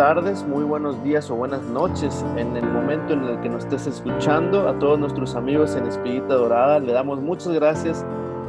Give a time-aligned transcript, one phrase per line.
[0.00, 3.86] tardes, muy buenos días o buenas noches en el momento en el que nos estés
[3.86, 4.66] escuchando.
[4.66, 8.06] A todos nuestros amigos en Espiguita Dorada, le damos muchas gracias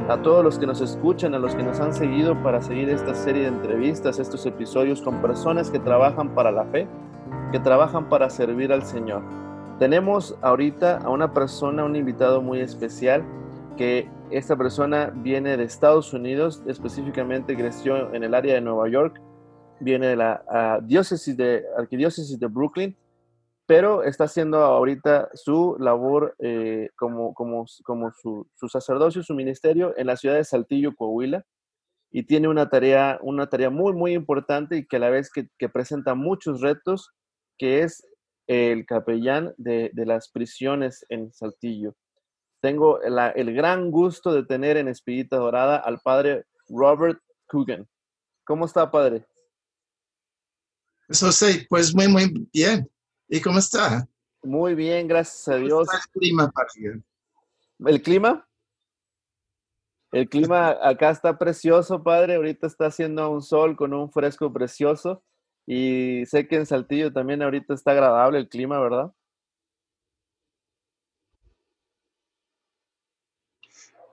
[0.08, 3.14] a todos los que nos escuchan, a los que nos han seguido para seguir esta
[3.14, 6.88] serie de entrevistas, estos episodios con personas que trabajan para la fe,
[7.52, 9.20] que trabajan para servir al Señor.
[9.78, 13.24] Tenemos ahorita a una persona, un invitado muy especial,
[13.76, 19.20] que esta persona viene de Estados Unidos, específicamente creció en el área de Nueva York,
[19.82, 22.96] viene de la diócesis de arquidiócesis de Brooklyn,
[23.66, 29.94] pero está haciendo ahorita su labor eh, como, como, como su, su, sacerdocio, su ministerio
[29.96, 31.44] en la ciudad de Saltillo, Coahuila,
[32.10, 35.48] y tiene una tarea, una tarea muy, muy importante y que a la vez que,
[35.58, 37.10] que presenta muchos retos,
[37.56, 38.06] que es
[38.46, 41.94] el capellán de, de las prisiones en Saltillo.
[42.60, 47.88] Tengo el gran gusto de tener en Espiguita Dorada al padre Robert Coogan.
[48.44, 49.24] ¿Cómo está, padre?
[51.20, 52.88] José, pues muy, muy bien.
[53.28, 54.08] ¿Y cómo está?
[54.42, 55.88] Muy bien, gracias a Dios.
[55.88, 56.52] ¿Cómo está el clima,
[57.86, 58.48] ¿El clima?
[60.12, 62.34] El clima acá está precioso, padre.
[62.34, 65.22] Ahorita está haciendo un sol con un fresco precioso.
[65.66, 69.12] Y sé que en Saltillo también ahorita está agradable el clima, ¿verdad?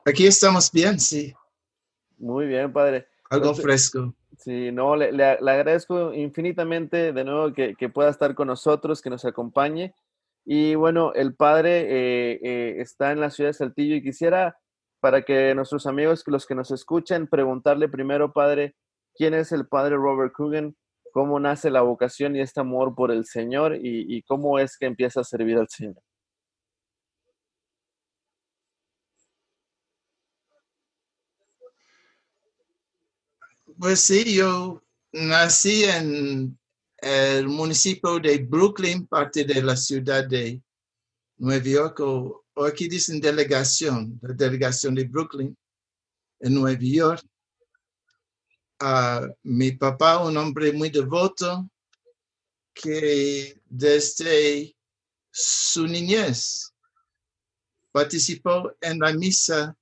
[0.05, 1.33] Aquí estamos bien, sí.
[2.17, 3.07] Muy bien, padre.
[3.29, 4.13] Algo fresco.
[4.39, 9.09] Sí, no, le, le, agradezco infinitamente de nuevo que, que, pueda estar con nosotros, que
[9.09, 9.93] nos acompañe.
[10.45, 14.57] Y bueno, el padre eh, eh, está en la ciudad de Saltillo y quisiera,
[15.01, 18.75] para que nuestros amigos, los que nos escuchen, preguntarle primero, padre,
[19.13, 20.73] ¿quién es el padre Robert Coogan?
[21.11, 23.75] ¿Cómo nace la vocación y este amor por el Señor?
[23.75, 26.01] Y, y cómo es que empieza a servir al Señor?
[33.79, 36.59] Pues sí, yo nací en
[36.97, 40.61] el municipio de Brooklyn, parte de la ciudad de
[41.37, 45.57] Nueva York, o, aquí dicen delegación, la delegación de Brooklyn,
[46.41, 47.25] en Nueva York.
[48.81, 51.69] Uh, mi papá, un hombre muy devoto,
[52.73, 54.75] que desde
[55.31, 56.73] su niñez
[57.93, 59.73] participó en la misa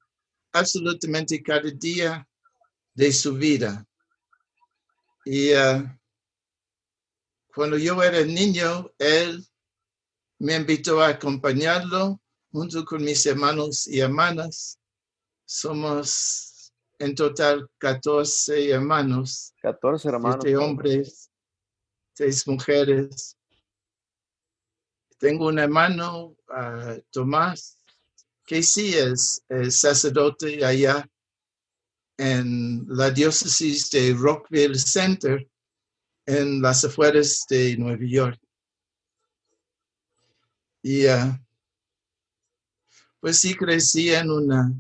[0.52, 2.28] absolutamente cada día
[2.94, 3.87] de su vida.
[5.30, 5.84] Y uh,
[7.54, 9.46] cuando yo era niño, él
[10.40, 14.80] me invitó a acompañarlo junto con mis hermanos y hermanas.
[15.46, 19.54] Somos en total 14 hermanos.
[19.62, 20.40] 14 hermanos.
[20.44, 21.30] 7 hombres,
[22.14, 23.36] 6 mujeres.
[25.20, 27.78] Tengo un hermano, uh, Tomás,
[28.46, 31.06] que sí es, es sacerdote allá
[32.18, 35.48] en la diócesis de Rockville Center,
[36.26, 38.40] en las afueras de Nueva York.
[40.82, 41.38] Y uh,
[43.20, 44.72] pues sí crecí en una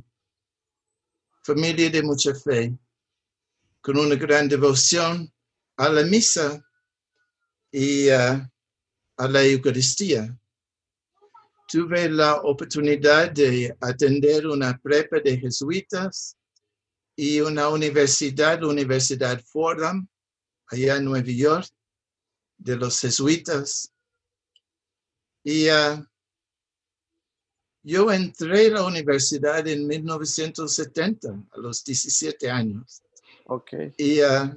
[1.43, 2.77] familia de mucha fe,
[3.81, 5.31] con una gran devoción
[5.77, 6.63] a la misa
[7.71, 8.41] y uh,
[9.17, 10.37] a la Eucaristía.
[11.67, 16.36] Tuve la oportunidad de atender una prepa de jesuitas
[17.19, 20.07] y una universidad, la Universidad Fordham,
[20.67, 21.67] allá en Nueva York,
[22.57, 23.91] de los jesuitas.
[25.43, 26.05] Y uh,
[27.81, 33.01] yo entré a la universidad en 1970, a los 17 años.
[33.45, 33.93] Okay.
[33.97, 34.55] Y uh,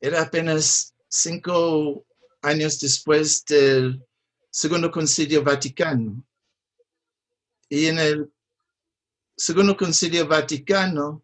[0.00, 2.06] era apenas cinco
[2.40, 4.02] años después del
[4.50, 6.24] Segundo Concilio Vaticano.
[7.68, 8.32] Y en el
[9.38, 11.22] Segundo Concilio Vaticano,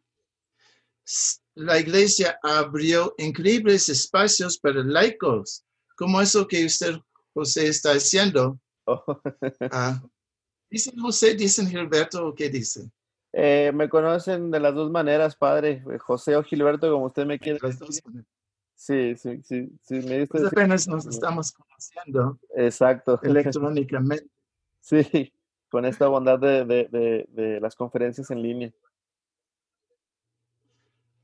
[1.56, 5.64] la iglesia abrió increíbles espacios para laicos,
[5.96, 6.94] como eso que usted,
[7.34, 8.60] José, está haciendo.
[8.84, 9.02] Oh.
[9.72, 10.00] ah,
[10.70, 12.92] ¿Dicen José, dicen Gilberto o qué dicen?
[13.32, 17.58] Eh, me conocen de las dos maneras, padre, José o Gilberto, como usted me quiere.
[18.76, 19.94] Sí, sí, sí, sí.
[19.94, 22.38] Me dice, pues apenas nos estamos conociendo.
[22.54, 23.18] Exacto.
[23.24, 24.28] Electrónicamente.
[24.80, 25.32] Sí
[25.74, 28.72] con esta bondad de, de, de, las conferencias en línea.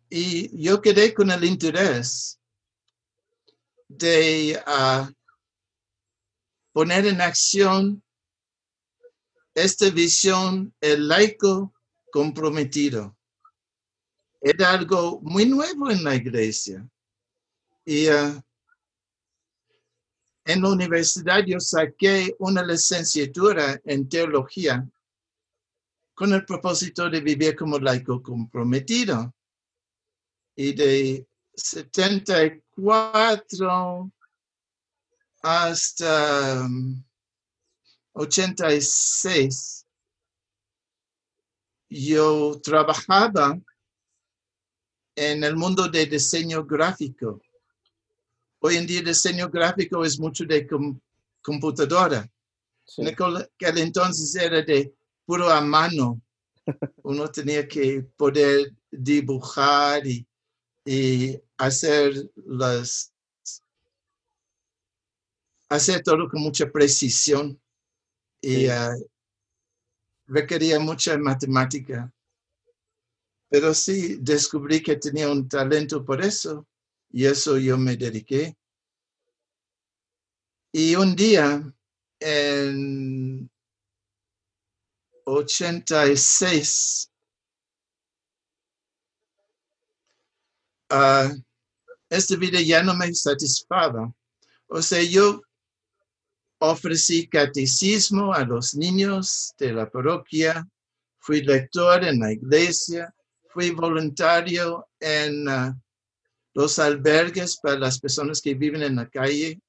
[0.08, 2.40] Y yo quedé con el interés
[3.86, 5.08] de uh,
[6.72, 8.02] poner en acción
[9.54, 11.72] esta visión, el laico
[12.10, 13.16] comprometido.
[14.40, 16.84] Era algo muy nuevo en la iglesia.
[17.84, 18.42] Y uh,
[20.52, 24.88] en la universidad yo saqué una licenciatura en teología
[26.14, 29.32] con el propósito de vivir como laico comprometido
[30.56, 34.10] y de 74
[35.42, 37.02] hasta um,
[38.12, 39.86] 86,
[41.88, 43.58] yo trabajaba
[45.16, 47.40] en el mundo de diseño gráfico.
[48.60, 51.00] Hoy en día diseño gráfico es mucho de com-
[51.42, 52.30] computadora.
[52.84, 53.02] Sí.
[53.02, 53.48] En aquel,
[53.78, 56.20] entonces era de puro a mano.
[57.02, 60.26] Uno tenía que poder dibujar y,
[60.84, 63.12] y hacer las
[65.68, 67.58] hacer todo con mucha precisión
[68.42, 68.68] y Sí.
[68.68, 68.92] ah,
[70.26, 72.12] requería mucha matemática.
[73.48, 76.66] Pero sí descubrí que tenía un talento por eso
[77.10, 78.56] y eso yo me dediqué.
[80.72, 81.62] Y un día,
[82.20, 83.50] en
[85.24, 87.10] 86,
[90.90, 91.32] ah,
[92.08, 94.12] esta vida ya no me satisfaba.
[94.68, 95.42] O sea, yo
[96.58, 100.68] ofrecí catecismo a los niños de la parroquia,
[101.18, 103.12] fui lector en la iglesia,
[103.48, 105.76] fui voluntario en ah,
[106.54, 109.60] los albergues para las personas que viven en la calle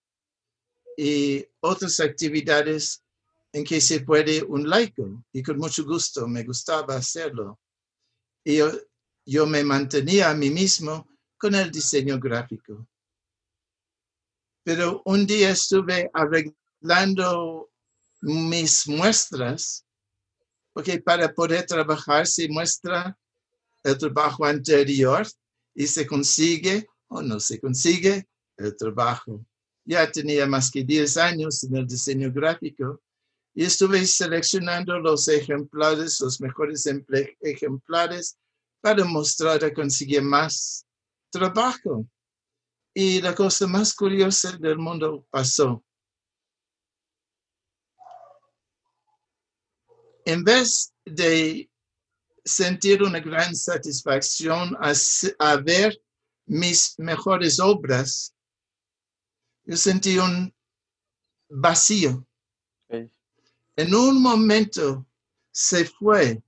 [0.98, 3.04] y otras actividades
[3.54, 7.60] en que se puede un laico y con mucho gusto me gustaba hacerlo.
[8.44, 8.72] Y yo,
[9.26, 11.08] yo me mantenía a mí mismo
[11.38, 12.88] con el diseño gráfico.
[14.64, 17.72] Pero un día estuve arreglando
[18.22, 19.86] mis muestras,
[20.72, 23.18] porque para poder trabajar se muestra
[23.84, 25.28] el trabajo anterior
[25.74, 28.28] y se consigue o no se consigue
[28.58, 29.46] el trabajo.
[29.86, 33.02] Ya tenía más que 10 años en el diseño gráfico
[33.54, 36.88] y estuve seleccionando los ejemplares, los mejores
[37.42, 38.38] ejemplares
[38.80, 40.86] para mostrar a conseguir más
[41.30, 42.06] trabajo.
[42.94, 45.84] Y la cosa más curiosa del mundo pasó.
[50.26, 51.71] En vez de
[52.44, 54.94] sentir una gran satisfacción a,
[55.40, 56.02] a ver
[56.46, 58.34] mis mejores obras,
[59.64, 60.54] yo sentí un
[61.50, 62.26] vacío.
[63.76, 65.06] En un momento
[65.52, 66.42] se fue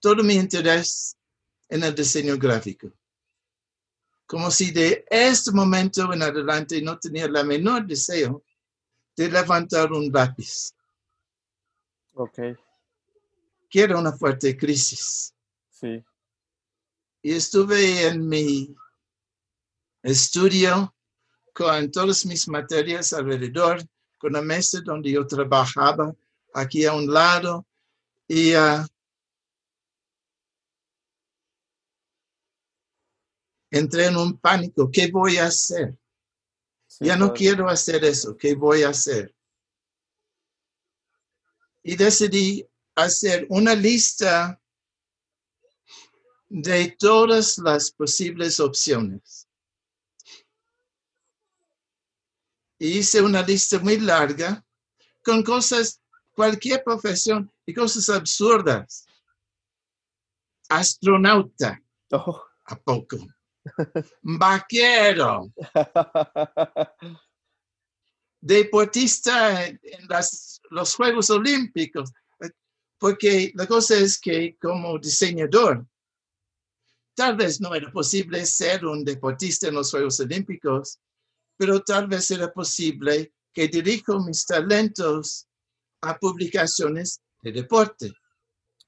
[0.00, 1.16] todo mi interés
[1.68, 2.90] en el diseño gráfico.
[4.26, 8.42] Como si de este momento en adelante no tenía la menor deseo
[9.16, 10.72] de levantar un lápiz,
[12.14, 12.38] Ok.
[13.68, 15.34] Que era una fuerte crisis.
[15.70, 16.04] Sí.
[17.22, 18.74] Y estuve en mi
[20.02, 20.94] estudio
[21.52, 23.82] con todas mis materias alrededor,
[24.16, 26.14] con la mesa donde yo trabajaba
[26.54, 27.66] aquí a un lado.
[28.26, 28.86] Y ah,
[33.70, 34.90] entré en un pánico.
[34.90, 35.96] ¿Qué voy a hacer?
[36.86, 37.38] sí, ya no padre.
[37.38, 38.36] quiero hacer eso.
[38.36, 39.34] ¿Qué voy a hacer?
[41.82, 42.66] Y decidí
[43.02, 44.60] hacer una lista
[46.48, 49.46] de todas las posibles opciones.
[52.78, 54.64] Hice una lista muy larga
[55.24, 56.00] con cosas,
[56.32, 59.04] cualquier profesión y cosas absurdas.
[60.68, 62.42] Astronauta, Oh.
[62.64, 63.16] ¿a poco?
[64.22, 65.52] Vaquero,
[68.40, 72.10] deportista en en las- los Juegos Olímpicos.
[72.98, 75.86] Porque la cosa es que como diseñador,
[77.14, 80.98] tal vez no era posible ser un deportista en los Juegos Olímpicos,
[81.56, 85.46] pero tal vez era posible que dirijo mis talentos
[86.00, 88.12] a publicaciones de deporte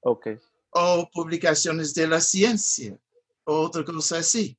[0.03, 0.29] Ok.
[0.71, 2.97] o publicaciones de la ciencia
[3.45, 4.57] o otra cosa así.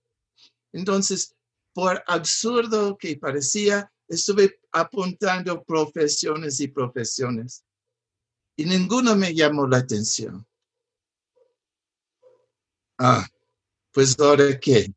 [0.73, 1.33] Entonces,
[1.73, 7.63] por absurdo que parecía, estuve apuntando profesiones y profesiones
[8.61, 10.45] y ninguno me llamó la atención.
[12.99, 13.27] Ah,
[13.91, 14.93] pues ahora qué.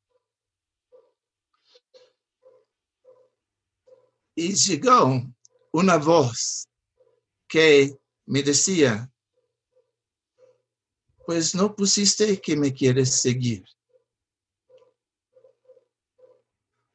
[4.35, 5.23] Y llegó
[5.73, 6.68] una voz
[7.49, 9.11] que me decía,
[11.25, 13.64] pues no pusiste que me quieres seguir.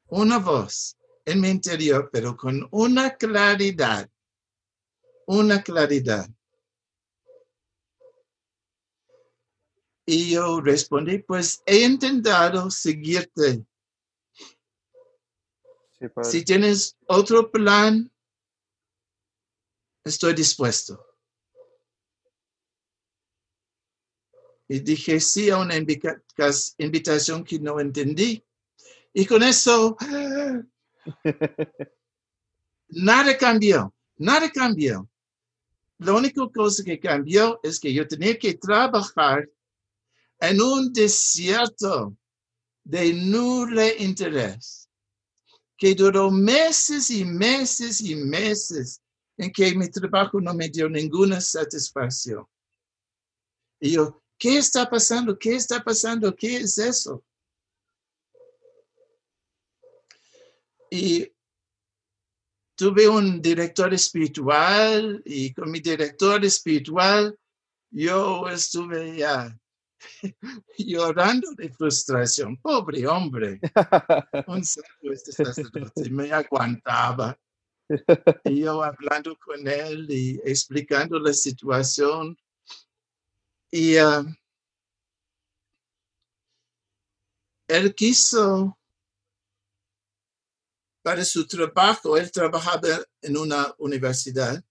[0.06, 0.96] Una voz
[1.26, 4.08] en mi interior, pero con una claridad,
[5.26, 6.30] una claridad.
[10.12, 13.64] Y yo respondí, pues he intentado seguirte.
[16.00, 16.08] Sí.
[16.24, 18.12] Si tienes otro plan,
[20.04, 21.06] estoy dispuesto.
[24.68, 28.44] Y dije sí a una invitación que no entendí.
[29.14, 29.96] Y con eso,
[32.90, 35.08] nada cambió, nada cambió.
[36.00, 39.48] La única cosa que cambió es que yo tenía que trabajar
[40.40, 42.16] en un desierto
[42.84, 44.90] de nulo interés,
[45.78, 49.02] que duró meses y meses y meses
[49.38, 52.46] en que mi trabajo no me dio ninguna satisfacción.
[53.80, 55.38] Y yo, ¿qué está pasando?
[55.38, 56.36] ¿Qué está pasando?
[56.36, 57.24] ¿Qué es eso?
[60.92, 61.32] Y
[62.76, 67.38] tuve un director espiritual y con mi director espiritual
[67.92, 69.58] yo estuve ya
[70.78, 72.58] llorando de frustración.
[72.58, 73.60] Pobre hombre.
[74.48, 77.38] Un este sacerdote me aguantaba.
[78.46, 82.38] Y yo hablando con él y explicando la situación.
[83.72, 84.24] Y ah,
[87.68, 88.78] él quiso
[91.02, 94.64] para su trabajo, él trabajaba en una universidad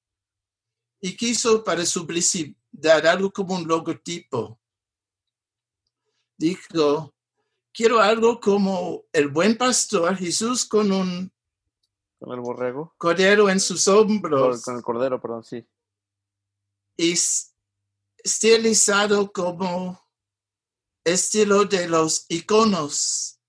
[1.00, 4.60] y quiso para su publicidad algo como un logotipo.
[6.38, 7.12] Dijo,
[7.72, 11.32] quiero algo como el buen pastor Jesús con un
[12.20, 12.94] Con el borrego.
[12.96, 15.66] cordero en sus hombros con el cordero, perdón, sí.
[16.96, 17.14] y
[18.24, 20.00] estilizado como
[21.04, 23.40] estilo de los iconos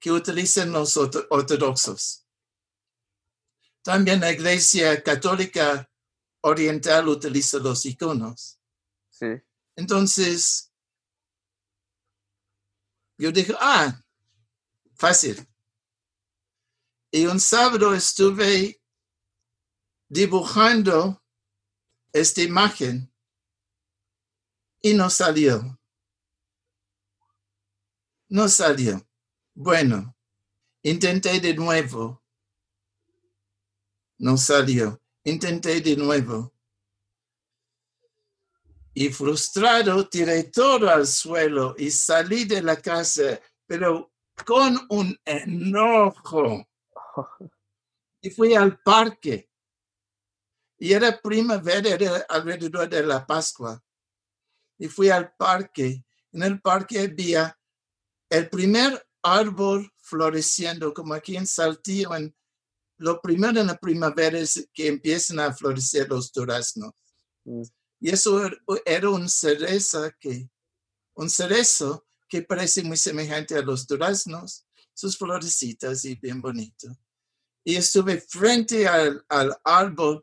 [0.00, 2.24] que utilizan los orto- ortodoxos.
[3.82, 5.90] También la Iglesia Católica
[6.42, 8.58] Oriental utiliza los iconos.
[9.10, 9.26] Sí.
[9.76, 10.67] Entonces,
[13.18, 14.00] yo dije, ah,
[14.94, 15.46] fácil.
[17.10, 18.80] Y un sábado estuve
[20.08, 21.22] dibujando
[22.12, 23.12] esta imagen
[24.80, 25.78] y no salió.
[28.28, 29.06] No salió.
[29.54, 30.16] Bueno,
[30.82, 32.22] intenté de nuevo.
[34.18, 35.00] No salió.
[35.24, 36.52] Intenté de nuevo.
[39.00, 44.12] Y frustrado tiré todo al suelo y salí de la casa, pero
[44.44, 46.66] con un enojo.
[48.20, 49.48] Y fui al parque.
[50.80, 53.80] Y era primavera, era alrededor de la Pascua.
[54.76, 56.04] Y fui al parque.
[56.32, 57.56] En el parque había
[58.28, 62.34] el primer árbol floreciendo, como aquí en Saltillo, en,
[62.96, 66.92] lo primero en la primavera es que empiezan a florecer los duraznos.
[68.00, 70.48] Y eso er- era un cereza que,
[71.14, 76.88] un cerezo que parece muy semejante a los duraznos, sus florecitas y bien bonito.
[77.64, 80.22] Y estuve frente al, al árbol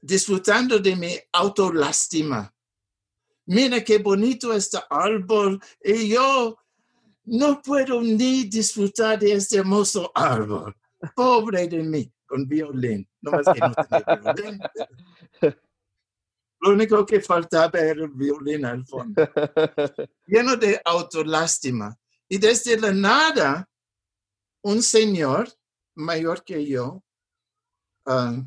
[0.00, 2.52] disfrutando de mi autolástima.
[3.46, 6.56] Mira qué bonito este árbol y yo
[7.24, 10.74] no puedo ni disfrutar de este hermoso árbol.
[11.14, 13.08] Pobre de mí, con violín.
[13.20, 14.60] No más que no tenía violín.
[16.60, 19.22] Lo único que faltaba era el violín al fondo.
[20.26, 21.96] Lleno de autolástima.
[22.28, 23.68] Y desde la nada,
[24.62, 25.48] un señor
[25.94, 27.02] mayor que yo
[28.04, 28.42] ah,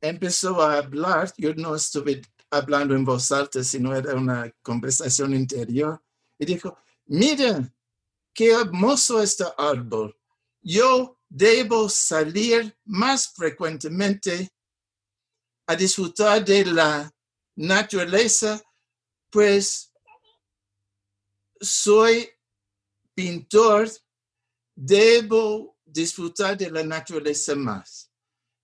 [0.00, 1.32] empezó a hablar.
[1.36, 6.00] Yo no estuve hablando en voz alta, sino era una conversación interior.
[6.38, 7.68] Y dijo, mira,
[8.32, 10.16] qué hermoso este árbol.
[10.62, 14.52] Yo debo salir más frecuentemente
[15.70, 17.14] a disfrutar de la
[17.54, 18.60] naturaleza,
[19.30, 19.92] pues
[21.60, 22.28] soy
[23.14, 23.88] pintor,
[24.74, 28.10] debo disfrutar de la naturaleza más.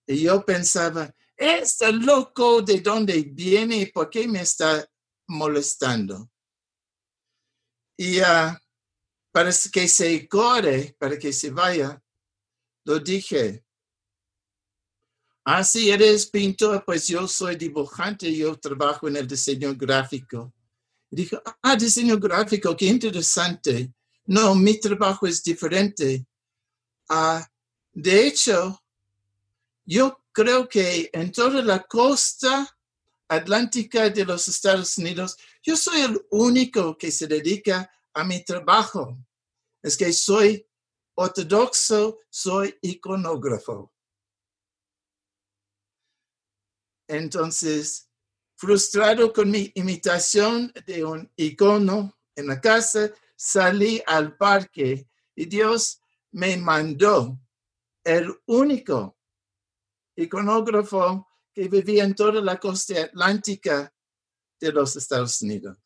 [0.05, 4.85] Y yo pensaba, este loco de dónde viene y por qué me está
[5.29, 6.29] molestando.
[7.97, 8.61] Y ah,
[9.31, 12.03] para que se corre, para que se vaya,
[12.85, 13.65] lo dije.
[15.49, 20.53] Ah, sí, eres pintor, pues yo soy dibujante, yo trabajo en el diseño gráfico.
[21.09, 23.93] Dijo, ah, diseño gráfico, qué interesante.
[24.25, 26.26] No, mi trabajo es diferente.
[27.09, 27.49] Ah,
[27.93, 28.83] de hecho,
[29.85, 32.69] yo creo que en toda la costa
[33.29, 39.17] atlántica de los Estados Unidos, yo soy el único que se dedica a mi trabajo.
[39.81, 40.67] Es que soy
[41.15, 43.93] ortodoxo, soy iconógrafo.
[47.09, 48.11] Entonces,
[48.57, 56.01] frustrado con mi imitación de un icono en la casa, salí al parque y Dios
[56.33, 57.39] me mandó
[58.05, 59.17] el único
[60.17, 63.93] iconógrafo que vivía en toda la costa atlántica
[64.61, 65.77] de los Estados Unidos.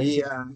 [0.00, 0.48] Y ah,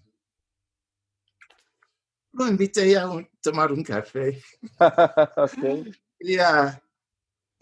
[2.33, 4.43] lo invité a un- tomar un café.
[6.21, 6.81] y, ah,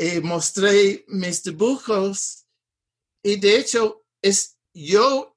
[0.00, 2.46] y mostré mis dibujos
[3.22, 5.36] y de hecho es yo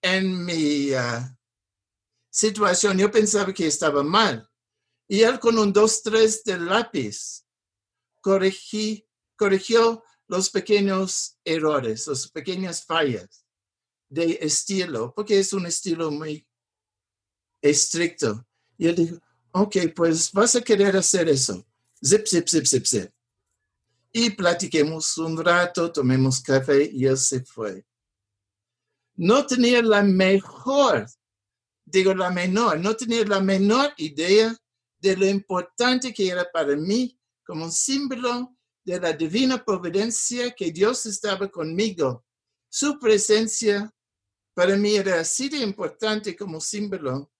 [0.00, 1.38] en mi ah,
[2.30, 4.50] situación yo pensaba que estaba mal
[5.06, 7.44] y él con un 2-3 de lápiz
[8.22, 13.44] corregí, corrigió los pequeños errores, las pequeñas fallas
[14.08, 16.46] de estilo, porque es un estilo muy
[17.60, 18.46] estricto.
[18.78, 19.18] Y él dijo,
[19.52, 21.66] ok, pues vas a querer hacer eso.
[22.02, 23.19] Zip, zip, zip, zip, zip.
[24.12, 27.84] Y platiquemos un rato, tomemos café y él se fue.
[29.14, 31.06] No tenía la mejor,
[31.84, 34.56] digo la menor, no tenía la menor idea
[34.98, 40.72] de lo importante que era para mí como un símbolo de la divina providencia que
[40.72, 42.24] Dios estaba conmigo.
[42.68, 43.92] Su presencia
[44.54, 47.30] para mí era así de importante como símbolo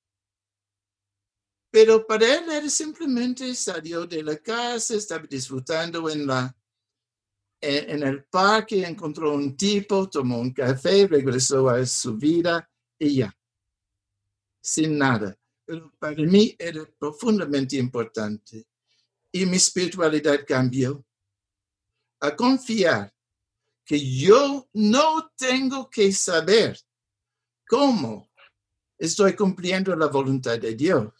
[1.70, 6.54] pero para él era simplemente salió de la casa, estaba disfrutando en, la,
[7.60, 13.16] en, en el parque, encontró un tipo, tomó un café, regresó a su vida y
[13.16, 13.36] ya,
[14.60, 15.36] sin nada.
[15.64, 18.66] Pero para mí era profundamente importante.
[19.32, 21.04] Y mi espiritualidad cambió
[22.20, 23.14] a confiar
[23.84, 26.78] que yo no tengo que saber
[27.66, 28.30] cómo
[28.98, 31.12] estoy cumpliendo la voluntad de Dios.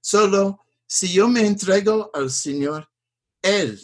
[0.00, 2.88] Solo si yo me entrego al Señor,
[3.42, 3.80] Él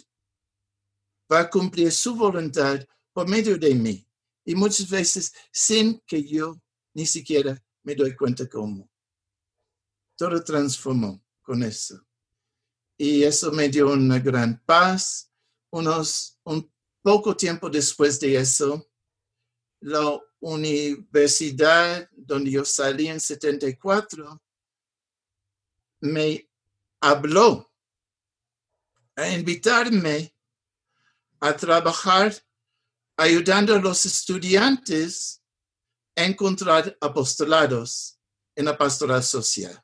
[1.31, 4.07] va a cumplir su voluntad por medio de mí.
[4.43, 6.59] Y muchas veces sin que yo
[6.93, 8.89] ni siquiera me doy cuenta cómo.
[10.17, 12.03] Todo transformó con eso.
[12.97, 15.31] Y eso me dio una gran paz.
[15.71, 16.69] Unos, un
[17.01, 18.89] poco tiempo después de eso,
[19.79, 24.41] la universidad donde yo salí en 74
[26.01, 26.49] me
[26.99, 27.71] habló
[29.15, 30.35] a invitarme
[31.41, 32.33] a trabajar
[33.17, 35.43] ayudando a los estudiantes
[36.15, 38.19] a encontrar apostolados
[38.55, 39.83] en la pastoral social.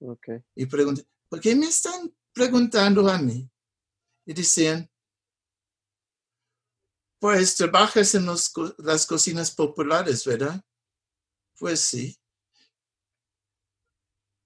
[0.00, 0.28] Ok.
[0.54, 3.50] Y pregunté, ¿por qué me están preguntando a mí?
[4.26, 4.90] Y decían,
[7.18, 10.62] pues trabajas en los las cocinas populares, ¿verdad?
[11.58, 12.18] Pues sí.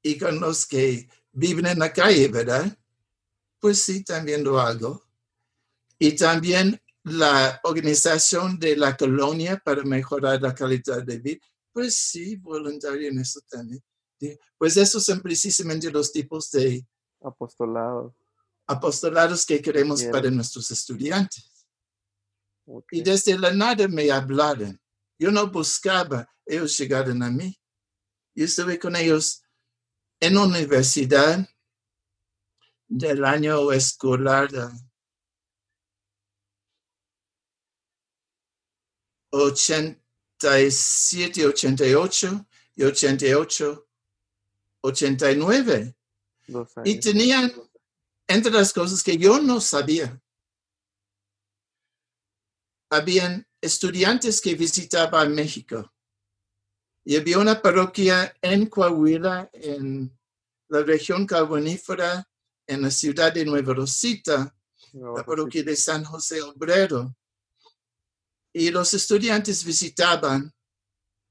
[0.03, 2.79] Y con los que viven en la calle, ¿verdad?
[3.59, 5.10] Pues sí, también lo hago.
[6.02, 11.40] Y también la organización de la colonia para mejorar la calidad de vida.
[11.72, 13.82] Pues sí, voluntario en eso también.
[14.58, 16.86] Pues esos son precisamente los tipos de
[17.22, 18.16] Apostolado.
[18.66, 20.10] apostolados que queremos Bien.
[20.10, 21.66] para nuestros estudiantes.
[22.90, 24.80] Y desde la nada me hablaron.
[25.18, 27.58] Yo no buscaba, ellos llegaron a mí.
[28.34, 29.42] Yo estuve con ellos
[30.18, 31.46] en la universidad
[32.88, 34.89] del año escolar de
[39.31, 43.88] 87, 88 y 88,
[44.83, 45.97] 89.
[46.47, 47.53] Dos Y tenían,
[48.27, 50.21] entre las cosas que yo no sabía,
[52.90, 55.93] habían estudiantes que visitaban México.
[57.05, 60.16] Y había una parroquia en Coahuila, en
[60.69, 62.29] la región carbonífera,
[62.66, 64.55] en la ciudad de Nueva Rosita,
[64.93, 65.27] No, la sí.
[65.27, 67.14] parroquia de San José Obrero.
[68.52, 70.52] Y los estudiantes visitaban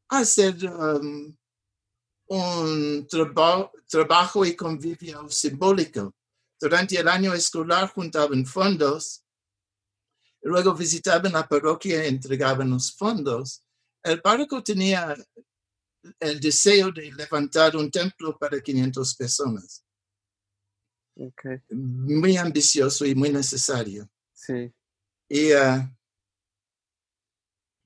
[0.10, 1.36] a hacer um,
[2.30, 6.16] un traba- trabajo y convivio simbólico.
[6.60, 9.24] Durante el año escolar juntaban fondos,
[10.42, 13.64] luego visitaban la parroquia y entregaban los fondos.
[14.04, 15.16] El párroco tenía
[16.20, 19.86] el deseo de levantar un templo para 500 personas,
[21.70, 24.10] muy ambicioso y muy necesario.
[24.34, 24.74] Sí.
[25.30, 25.94] Y ah,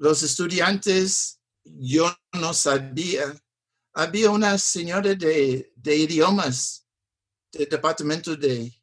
[0.03, 3.41] los estudiantes, yo no sabía,
[3.93, 6.85] había una señora de, de idiomas,
[7.53, 8.73] del departamento de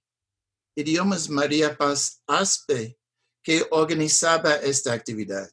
[0.75, 2.99] idiomas, María Paz Aspe,
[3.43, 5.47] que organizaba esta actividad.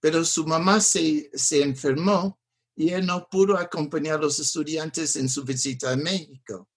[0.00, 2.40] Pero su mamá se, se enfermó
[2.76, 6.70] y él no pudo acompañar a los estudiantes en su visita a México.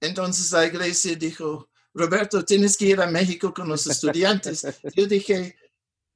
[0.00, 4.66] Entonces la iglesia dijo, Roberto, tienes que ir a México con los estudiantes.
[4.96, 5.56] Yo dije,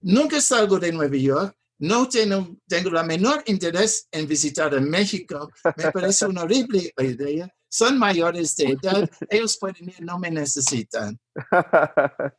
[0.01, 5.51] nunca salgo de Nueva York, no tengo, tengo la menor interés en visitar a México.
[5.77, 7.49] Me parece una horrible idea.
[7.69, 11.19] Son mayores de edad, ellos pueden ir, no me necesitan.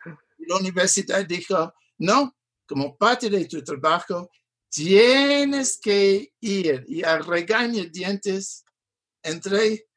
[0.47, 2.35] La universidad dijo, no,
[2.67, 4.29] como parte de tu trabajo,
[4.69, 8.65] tienes que ir y a regañadientes
[9.23, 9.87] entré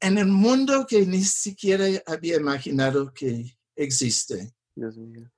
[0.00, 4.52] en el mundo que ni siquiera había imaginado que existe.
[4.74, 5.30] Dios mío.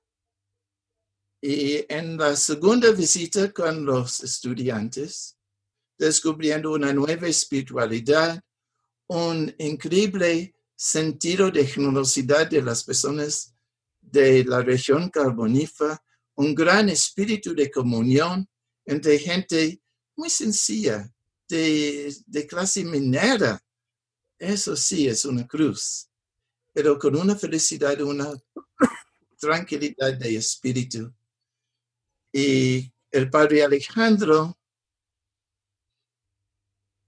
[1.41, 5.35] Y en la segunda visita con los estudiantes,
[5.97, 8.39] descubriendo una nueva espiritualidad,
[9.07, 13.55] un increíble sentido de generosidad de las personas
[13.99, 16.03] de la región carbonífera,
[16.35, 18.47] un gran espíritu de comunión
[18.85, 19.81] entre gente
[20.15, 21.11] muy sencilla,
[21.49, 23.59] de, de clase minera.
[24.37, 26.07] Eso sí es una cruz,
[26.71, 28.31] pero con una felicidad, una
[29.39, 31.11] tranquilidad de espíritu.
[32.33, 34.57] Y el padre Alejandro,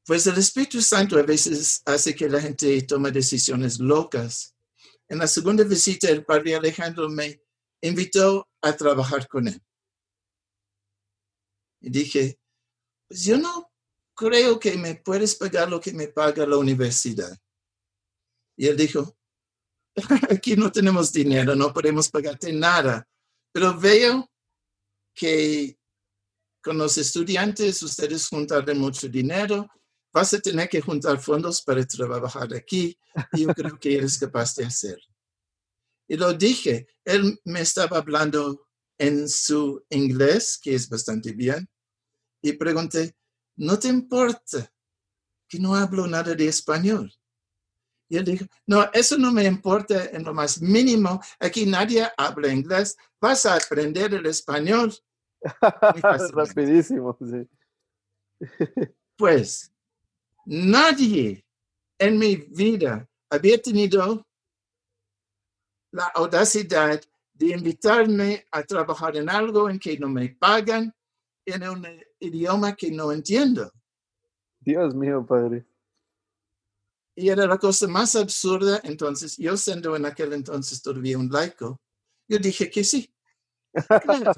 [0.06, 4.56] pues el Espíritu Santo a veces hace que la gente tome decisiones locas.
[5.08, 7.42] En la segunda visita, el padre Alejandro me
[7.82, 9.62] invitó a trabajar con él.
[11.82, 12.40] Y dije,
[13.08, 13.72] pues yo no
[14.16, 17.38] creo que me puedes pagar lo que me paga la universidad.
[18.58, 19.18] Y él dijo,
[20.30, 23.08] aquí no tenemos dinero, no podemos pagarte nada,
[23.52, 24.30] pero veo
[25.14, 25.78] que
[26.62, 29.70] con los estudiantes ustedes juntarán mucho dinero,
[30.14, 32.98] vas a tener que juntar fondos para trabajar aquí
[33.34, 35.00] y yo creo que eres capaz de hacer.
[36.08, 41.68] Y lo dije, él me estaba hablando en su inglés, que es bastante bien,
[42.42, 43.16] y pregunté,
[43.56, 44.72] ¿no te importa
[45.48, 47.14] que no hablo nada de español?
[48.10, 51.22] Y él dijo, no, eso no me importa en lo más mínimo.
[51.40, 52.98] Aquí nadie habla inglés.
[53.20, 54.94] Vas a aprender el español.
[56.34, 57.48] Rapidísimo, sí.
[59.16, 59.72] Pues
[60.46, 61.46] nadie
[62.00, 64.26] en mi vida había tenido
[65.92, 67.00] la audacidad
[67.34, 70.94] de invitarme a trabajar en algo en que no me pagan,
[71.46, 71.88] en un
[72.20, 73.72] idioma que no entiendo.
[74.60, 75.66] Dios mío, Padre.
[77.16, 78.80] Y era la cosa más absurda.
[78.84, 81.80] Entonces, yo siendo en aquel entonces todavía un laico,
[82.28, 83.10] yo dije que sí.
[84.04, 84.32] Claro,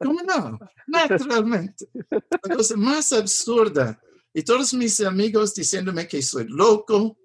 [0.00, 0.58] ¿Cómo no?
[0.86, 1.88] Naturalmente.
[2.10, 4.00] La cosa más absurda.
[4.34, 7.18] Y todos mis amigos diciéndome que soy loco.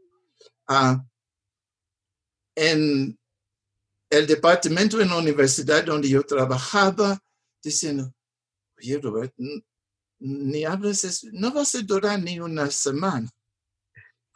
[0.67, 1.04] Ah,
[2.56, 3.17] en
[4.10, 7.20] el departamento en la universidad donde yo trabajaba,
[7.62, 8.13] diciendo,
[8.78, 9.34] oye, Robert,
[10.20, 13.30] ni hablas, es- no vas a durar ni una semana.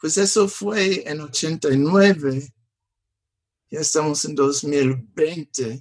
[0.02, 2.52] Pues eso fue en 89.
[3.70, 5.80] Ya estamos en 2020.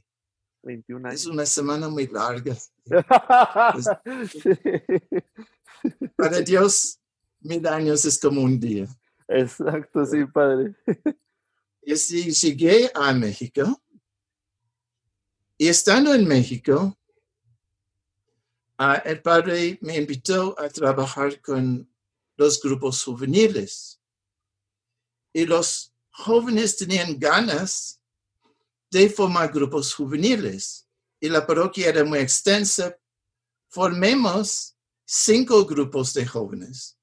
[0.62, 1.25] 21 Es años.
[1.25, 2.55] una semana muy larga.
[4.29, 6.07] Sí.
[6.15, 6.99] Para Dios,
[7.39, 8.88] mil años es como un día.
[9.27, 10.75] Exacto, sí, Padre.
[11.81, 13.81] Y así llegué a México.
[15.57, 16.95] Y estando en México,
[18.77, 21.89] ah, el padre me invitó a trabajar con
[22.38, 24.00] los grupos juveniles.
[25.33, 28.01] Y los jóvenes tenían ganas
[28.89, 30.87] de formar grupos juveniles.
[31.19, 32.97] Y la parroquia era muy extensa.
[33.69, 36.97] Formemos cinco grupos de jóvenes.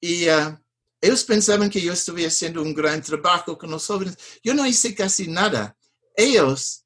[0.00, 0.62] Y ah,
[1.00, 4.16] ellos pensaban que yo estuviera haciendo un gran trabajo con los jóvenes.
[4.42, 5.76] Yo no hice casi nada.
[6.14, 6.84] Ellos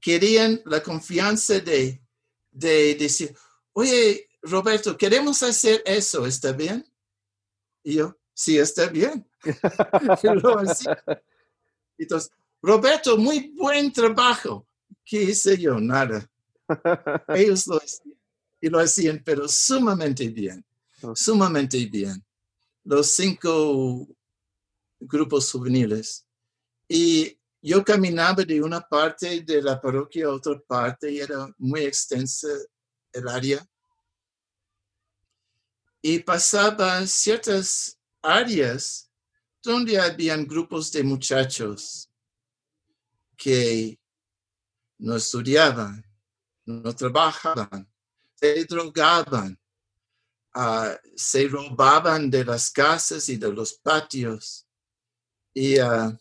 [0.00, 2.02] querían la confianza de,
[2.50, 3.34] de decir,
[3.72, 6.91] oye, Roberto, queremos hacer eso, ¿está bien?
[7.82, 9.26] Y yo, sí, está bien.
[10.22, 10.86] Y.
[11.98, 12.30] Entonces,
[12.62, 14.66] Roberto, muy buen trabajo.
[15.04, 15.78] ¿Qué hice yo?
[15.80, 16.28] Nada.
[17.28, 18.16] Ellos lo hacían.
[18.60, 20.64] Y lo hacían, pero sumamente bien.
[21.14, 22.24] Sumamente bien.
[22.84, 24.06] Los cinco
[25.00, 26.24] grupos juveniles.
[26.86, 31.82] Y yo caminaba de una parte de la parroquia a otra parte y era muy
[31.82, 32.48] extensa
[33.12, 33.66] el área.
[36.02, 39.08] Y pasaba ciertas áreas
[39.62, 42.10] donde habían grupos de muchachos
[43.36, 43.98] que
[44.98, 46.04] no estudiaban,
[46.64, 47.88] no trabajaban,
[48.34, 49.58] se drogaban,
[50.54, 54.66] ah, se robaban de las casas y de los patios.
[55.54, 56.16] Y ah,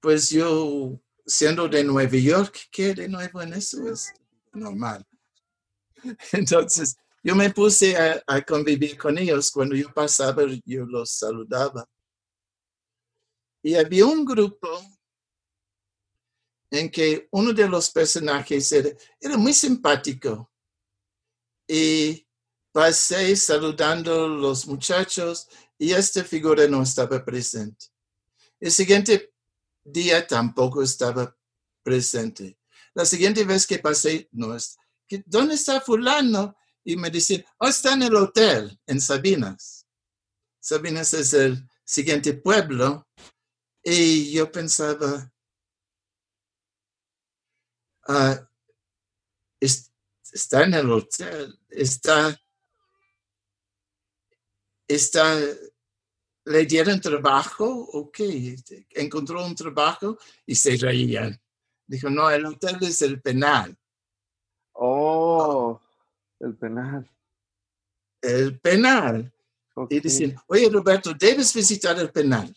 [0.00, 3.86] pues yo, siendo de Nueva York, ¿qué de nuevo en eso?
[3.88, 4.12] Es
[4.52, 5.06] normal.
[6.32, 9.50] Entonces, yo me puse a, a convivir con ellos.
[9.50, 11.88] Cuando yo pasaba, yo los saludaba.
[13.62, 14.68] Y había un grupo
[16.70, 20.50] en que uno de los personajes era, era muy simpático.
[21.68, 22.26] Y
[22.72, 27.86] pasé saludando a los muchachos y esta figura no estaba presente.
[28.58, 29.32] El siguiente
[29.84, 31.36] día tampoco estaba
[31.82, 32.58] presente.
[32.94, 34.54] La siguiente vez que pasé, no
[35.26, 36.56] ¿dónde está fulano?
[36.84, 39.86] Y me dicen, oh, está en el hotel, en Sabinas.
[40.60, 43.06] Sabinas es el siguiente pueblo.
[43.84, 45.32] Y yo pensaba,
[48.08, 48.48] ah,
[50.32, 52.38] está en el hotel, está,
[54.88, 55.38] está,
[56.44, 58.18] le dieron trabajo, ok,
[58.90, 61.40] encontró un trabajo y se reían.
[61.86, 63.76] Dijo, no, el hotel es el penal.
[64.72, 65.80] Oh,
[66.40, 67.10] el penal.
[68.20, 69.32] El penal.
[69.88, 72.54] Y dicen, oye Roberto, debes visitar el penal.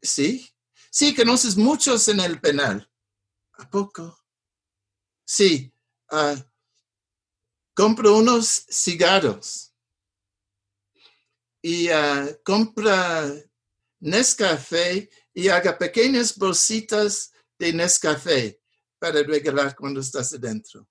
[0.00, 0.48] Sí,
[0.90, 2.88] sí, conoces muchos en el penal.
[3.58, 4.18] ¿A poco?
[5.24, 5.72] Sí,
[6.12, 6.40] uh,
[7.74, 9.74] compro unos cigarros
[11.60, 13.32] y uh, compra
[13.98, 18.60] Nescafé y haga pequeñas bolsitas de Nescafé
[19.06, 20.88] para regalar cuando estás adentro.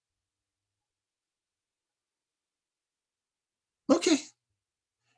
[3.87, 4.07] Ok.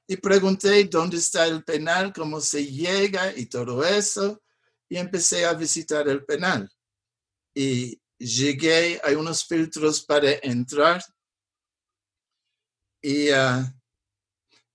[0.07, 4.41] Y pregunté dónde está el penal, cómo se llega y todo eso.
[4.89, 6.67] Y empecé a visitar el penal.
[7.53, 11.03] Y llegué, hay unos filtros para entrar
[12.99, 13.63] y uh,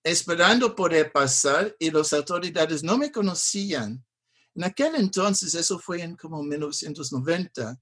[0.04, 4.04] esperando poder pasar y las autoridades no me conocían.
[4.54, 7.80] En aquel entonces, eso fue en como 1990,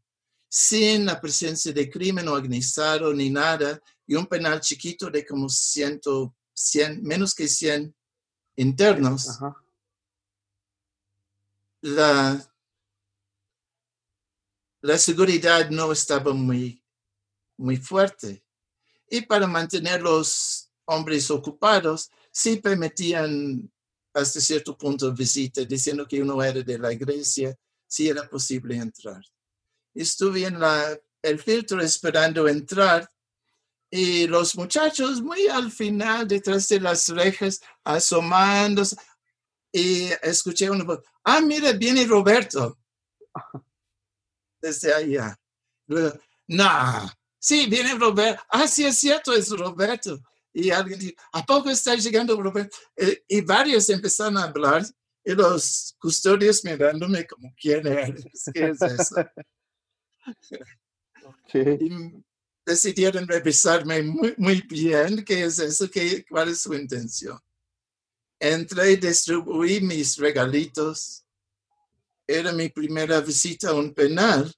[0.52, 6.00] sin la presencia de crimen organizado ni nada, y un penal chiquito de como 100,
[6.52, 7.94] 100 menos que 100
[8.56, 9.38] internos.
[11.82, 12.52] La,
[14.82, 16.82] la seguridad no estaba muy,
[17.56, 18.44] muy fuerte.
[19.08, 23.70] Y para mantener los hombres ocupados, sí permitían
[24.12, 29.22] hasta cierto punto visita, diciendo que uno era de la iglesia, sí era posible entrar.
[29.94, 33.10] Estuve en la, el filtro esperando entrar
[33.90, 38.96] y los muchachos muy al final, detrás de las rejas, asomándose,
[39.72, 42.78] y escuché una voz, ah, mira, viene Roberto
[44.60, 45.36] desde allá.
[45.86, 48.42] Luego, no, sí, viene Roberto.
[48.48, 50.20] Ah, sí, es cierto, es Roberto.
[50.52, 52.76] Y alguien dijo, ¿a poco está llegando Roberto?
[53.28, 54.84] Y varios empezaron a hablar
[55.24, 58.24] y los custodios mirándome como, ¿quién eres?
[58.52, 59.16] ¿Qué es eso?
[61.52, 62.22] Y
[62.64, 67.38] decidieron revisarme muy, muy bien qué es eso, qué, cuál es su intención.
[68.38, 71.24] Entré y distribuí mis regalitos
[72.26, 74.52] era mi primera visita a un penal.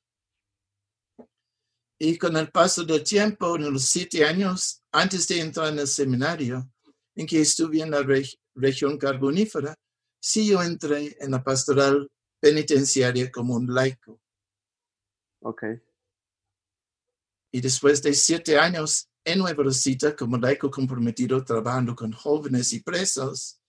[1.98, 5.88] Y con el paso del tiempo, en los siete años antes de entrar en el
[5.88, 6.70] seminario,
[7.14, 8.04] en que estuve en la
[8.54, 9.74] región carbonífera,
[10.20, 14.21] sí yo entré en la pastoral penitenciaria como un laico.
[15.42, 15.64] Ok.
[17.52, 22.80] Y después de siete años en Nueva Rosita como laico comprometido trabajando con jóvenes y
[22.80, 23.60] presos,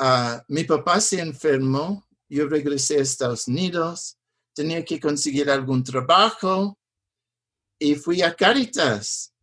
[0.00, 4.16] uh, mi papá se enfermó yo regresé a Estados Unidos,
[4.54, 6.78] tenía que conseguir algún trabajo
[7.76, 9.34] y fui a Caritas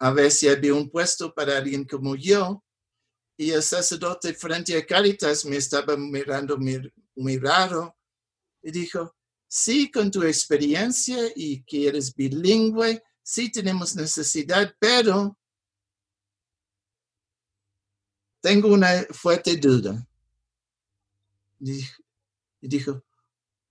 [0.00, 2.64] a ver si había un puesto para alguien como yo.
[3.36, 7.96] Y el sacerdote frente a Caritas me estaba mirando muy, raro
[8.60, 9.14] y dijo,
[9.48, 15.36] sí, con tu experiencia y que eres bilingüe, sí tenemos necesidad, pero
[18.40, 20.06] tengo una fuerte duda
[21.60, 21.82] y
[22.60, 23.02] dijo,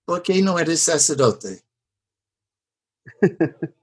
[0.04, 1.64] ¿por qué no eres sacerdote?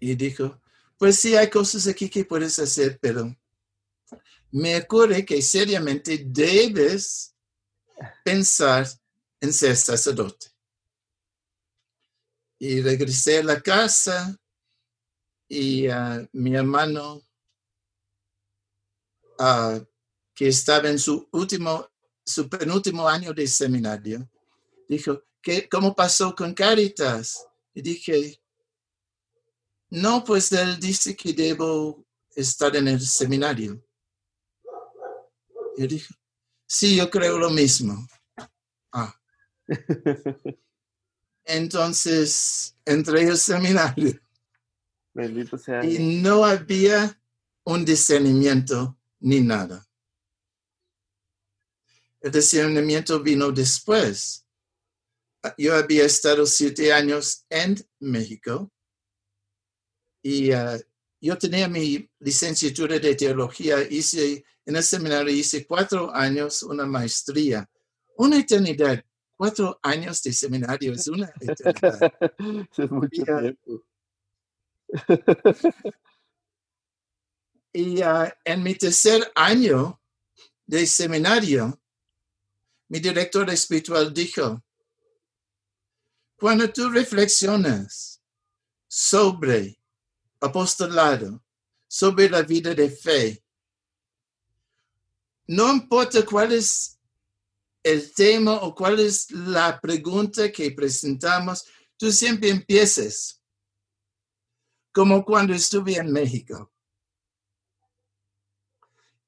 [0.00, 0.60] y dijo,
[0.98, 3.32] pues sí, hay cosas aquí que puedes hacer, pero
[4.50, 7.35] me ocurre que seriamente debes
[8.24, 8.86] pensar
[9.40, 10.48] en ser sacerdote.
[12.58, 14.36] Y regresé a la casa
[15.48, 17.22] y uh, mi hermano
[20.34, 21.88] que estaba en su último,
[22.24, 24.28] su penúltimo año de seminario,
[24.88, 27.46] dijo, ¿qué, ¿cómo pasó con Caritas?
[27.74, 28.40] Y dije,
[29.90, 32.04] no, pues él dice que debo
[32.34, 33.82] estar en el seminario.
[35.76, 36.14] Y dijo,
[36.66, 38.06] sí, yo creo lo mismo.
[38.92, 39.14] Ah.
[41.44, 44.20] Entonces entré al seminario.
[45.14, 45.84] Bendito sea.
[45.84, 47.20] Y no había
[47.64, 49.86] un discernimiento ni nada.
[52.20, 54.44] El discernimiento vino después.
[55.56, 58.72] Yo había estado siete años en México
[60.22, 60.76] y uh,
[61.20, 67.68] yo tenía mi licenciatura de teología, hice en el seminario hice cuatro años una maestría,
[68.16, 69.02] una eternidad.
[69.36, 72.12] Cuatro años de seminario es una eternidad.
[72.76, 73.84] es mucho Y, tiempo.
[77.72, 80.00] Y ah, en mi tercer año
[80.64, 81.78] de seminario,
[82.88, 84.64] mi director espiritual dijo,
[86.38, 88.22] cuando tú reflexionas
[88.88, 89.78] sobre
[90.40, 91.44] apostolado,
[91.86, 93.45] sobre la vida de fe,
[95.46, 96.98] no importa cuál es
[97.82, 101.64] el tema o cuál es la pregunta que presentamos,
[101.96, 103.40] tú siempre empieces
[104.92, 106.72] como cuando estuve en México.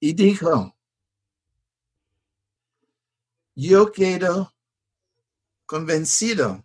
[0.00, 0.76] Y dijo,
[3.54, 4.54] yo quedo
[5.66, 6.64] convencido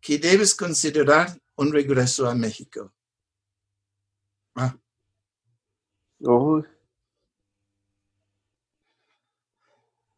[0.00, 2.92] que debes considerar un regreso a México.
[4.54, 4.76] Ah,
[6.24, 6.62] Oh,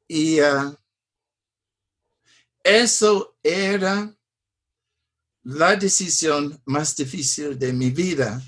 [0.09, 0.77] y ah,
[2.63, 4.15] eso era
[5.43, 8.43] la decisión más difícil de mi vida,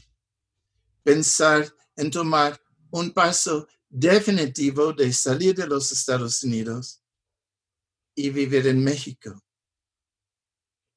[1.02, 7.02] pensar en tomar un paso definitivo de salir de los Estados Unidos
[8.14, 9.38] y vivir en México.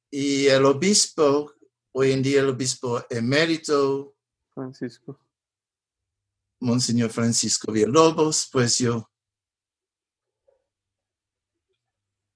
[0.10, 1.54] Y el obispo,
[1.92, 4.16] hoy en día el obispo emérito,
[4.54, 5.20] Francisco.
[6.62, 9.09] Monseñor Francisco Villalobos, pues yo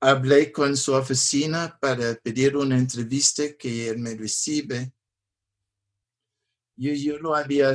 [0.03, 4.93] hablé con su oficina para pedir una entrevista que él me recibe.
[6.75, 7.73] Yo, yo lo había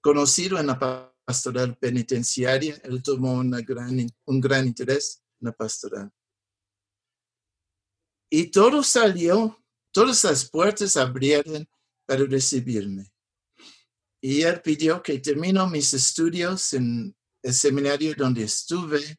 [0.00, 5.52] conocido en la pa- pastoral penitenciaria, él tomó una gran, un gran interés en la
[5.52, 6.10] pastoral.
[8.30, 9.62] Y todo salió,
[9.92, 11.68] todas las puertas abrieron
[12.06, 13.12] para recibirme.
[14.22, 19.18] Y él pidió que termino mis estudios en el seminario donde estuve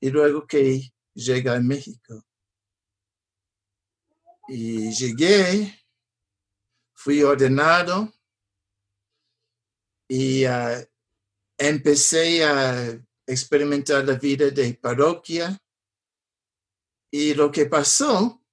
[0.00, 2.24] y luego que llegue a México.
[4.48, 5.80] Y llegué,
[6.94, 8.12] fui ordenado
[10.08, 10.84] y ah,
[11.56, 15.56] empecé a experimentar la vida de parroquia.
[17.12, 18.44] Y lo que pasó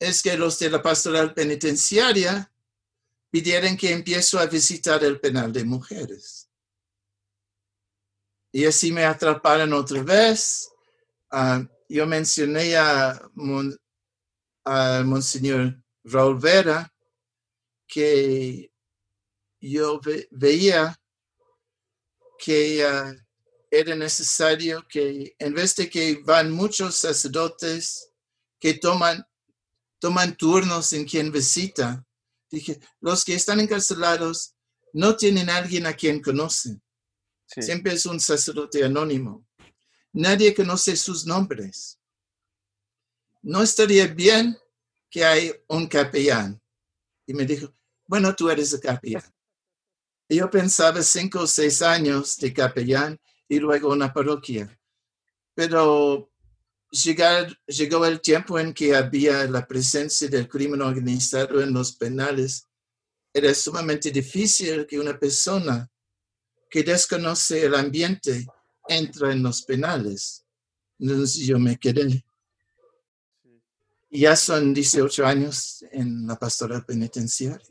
[0.00, 2.52] es que los de la pastoral penitenciaria
[3.30, 6.50] pidieron que empiezo a visitar el penal de mujeres.
[8.52, 10.70] Y así me atraparon otra vez.
[11.30, 13.78] Ah, yo mencioné a, Mon-
[14.64, 16.92] a Monseñor Raúl Vera
[17.86, 18.72] que
[19.60, 21.00] yo ve- veía
[22.36, 23.14] que ah,
[23.70, 28.10] era necesario que en vez de que van muchos sacerdotes
[28.58, 29.24] que toman,
[30.00, 32.04] toman turnos en quien visita,
[32.50, 34.56] dije, los que están encarcelados
[34.92, 36.82] no tienen a alguien a quien conocen.
[37.46, 37.62] Sí.
[37.62, 39.43] Siempre es un sacerdote anónimo.
[40.14, 41.98] Nadie conoce sus nombres.
[43.42, 44.56] No estaría bien
[45.10, 46.60] que hay un capellán.
[47.26, 47.74] Y me dijo,
[48.06, 49.24] bueno, tú eres el capellán.
[50.28, 54.78] Y yo pensaba cinco o seis años de capellán y luego una parroquia.
[55.52, 56.30] Pero
[56.90, 62.68] llegar- llegó el tiempo en que había la presencia del crimen organizado en los penales.
[63.32, 65.90] Era sumamente difícil que una persona
[66.70, 68.46] que desconoce el ambiente
[68.88, 70.44] entra en los penales.
[70.98, 72.24] Entonces yo me quedé.
[74.10, 77.66] Y ya son 18 años en la pastoral penitenciaria.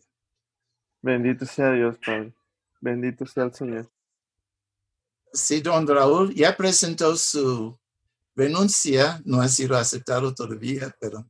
[1.01, 2.33] Bendito sea Dios, Padre.
[2.81, 3.91] Bendito sea el Señor.
[5.31, 7.79] Sí, don Raúl ya presentó su
[8.35, 11.29] renuncia, no ha sido aceptado todavía, pero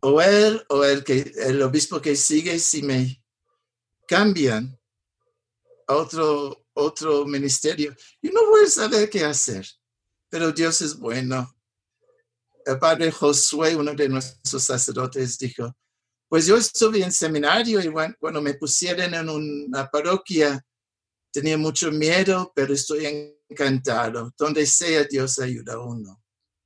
[0.00, 3.22] o él o el, que, el obispo que sigue, si me
[4.06, 4.78] cambian
[5.86, 9.66] a otro, otro ministerio, yo no voy a saber qué hacer,
[10.28, 11.54] pero Dios es bueno.
[12.64, 15.74] El padre Josué, uno de nuestros sacerdotes, dijo,
[16.28, 20.62] pues yo estuve en seminario y cuan- cuando me pusieron en una parroquia,
[21.32, 24.32] tenía mucho miedo, pero estoy encantado.
[24.36, 26.22] Donde sea, Dios ayuda a uno.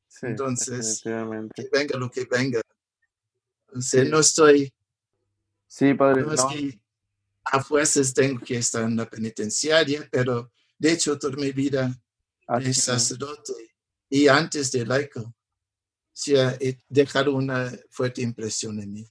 [0.08, 1.00] Sí, Entonces.
[1.02, 2.60] Que venga lo que venga.
[3.74, 4.72] O sea, no estoy,
[5.68, 6.22] Sí, Padre.
[6.22, 6.80] no es no, que
[7.44, 11.88] a fuerzas tengo que estar en la penitenciaria, pero de hecho toda mi vida
[12.58, 12.82] de es.
[12.82, 13.52] sacerdote
[14.08, 15.34] y antes de laico,
[16.38, 19.06] ha he dejado una fuerte impresión en mí.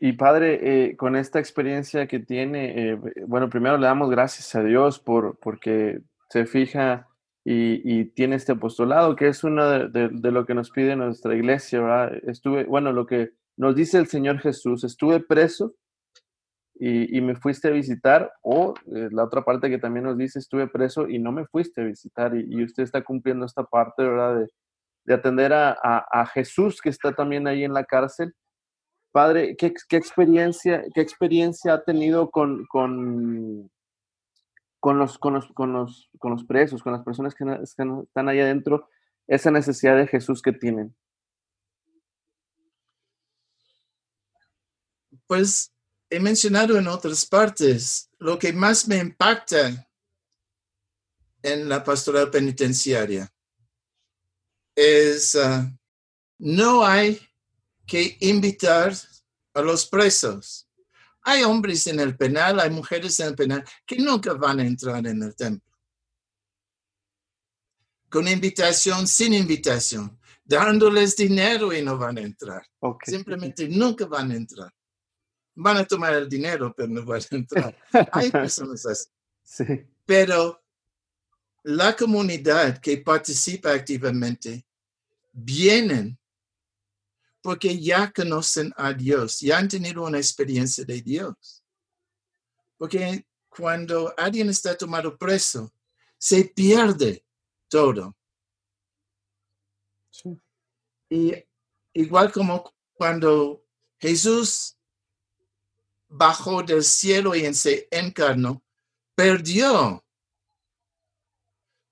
[0.00, 4.62] Y Padre, eh, con esta experiencia que tiene, eh, bueno, primero le damos gracias a
[4.62, 7.08] Dios por porque se fija
[7.44, 10.94] y, y tiene este apostolado, que es uno de, de- de lo que nos pide
[10.94, 12.12] nuestra iglesia, ¿verdad?
[12.28, 15.74] Estuve, bueno, lo que nos dice el Señor Jesús, estuve preso
[16.80, 20.68] y, me fuiste a visitar, o eh, la otra parte que también nos dice, estuve
[20.68, 24.36] preso y no me fuiste a visitar, y, usted está cumpliendo esta parte, ¿verdad?
[24.38, 24.46] De,
[25.04, 28.34] de atender a, a, Jesús que está también ahí en la cárcel.
[29.10, 33.70] Padre, ¿qué, experiencia, qué experiencia ha tenido con, con,
[34.78, 38.38] con, los, con, los, con, los, con los presos, con las personas que están ahí
[38.38, 38.88] adentro,
[39.26, 40.94] esa necesidad de Jesús que tienen?
[45.26, 45.72] Pues
[46.10, 49.88] he mencionado en otras partes, lo que más me impacta
[51.42, 53.32] en la pastoral penitenciaria
[54.74, 55.70] es, uh,
[56.38, 57.20] no hay
[57.86, 58.94] que invitar
[59.54, 60.68] a los presos.
[61.22, 65.06] Hay hombres en el penal, hay mujeres en el penal que nunca van a entrar
[65.06, 65.76] en el templo.
[68.08, 72.66] Con invitación, sin invitación, dándoles dinero y no van a entrar.
[73.04, 74.72] Simplemente nunca van a entrar
[75.60, 77.76] van a tomar el dinero, pero no van a entrar.
[78.12, 79.08] Hay personas así.
[79.42, 79.64] Sí.
[80.06, 80.62] Pero
[81.64, 84.64] la comunidad que participa activamente
[85.32, 86.18] vienen
[87.42, 91.64] porque ya conocen a Dios, ya han tenido una experiencia de Dios.
[92.76, 95.72] Porque cuando alguien está tomado preso,
[96.16, 97.24] se pierde
[97.68, 98.16] todo.
[100.10, 100.40] Sí.
[101.10, 101.34] Y
[101.94, 103.64] igual como cuando
[103.98, 104.77] Jesús
[106.08, 108.62] bajó del cielo y se encarnó,
[109.14, 110.04] perdió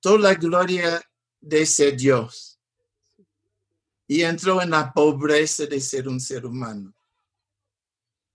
[0.01, 1.03] toda la gloria
[1.41, 2.59] de ser Dios
[4.07, 6.95] y entró en la pobreza de ser un ser humano.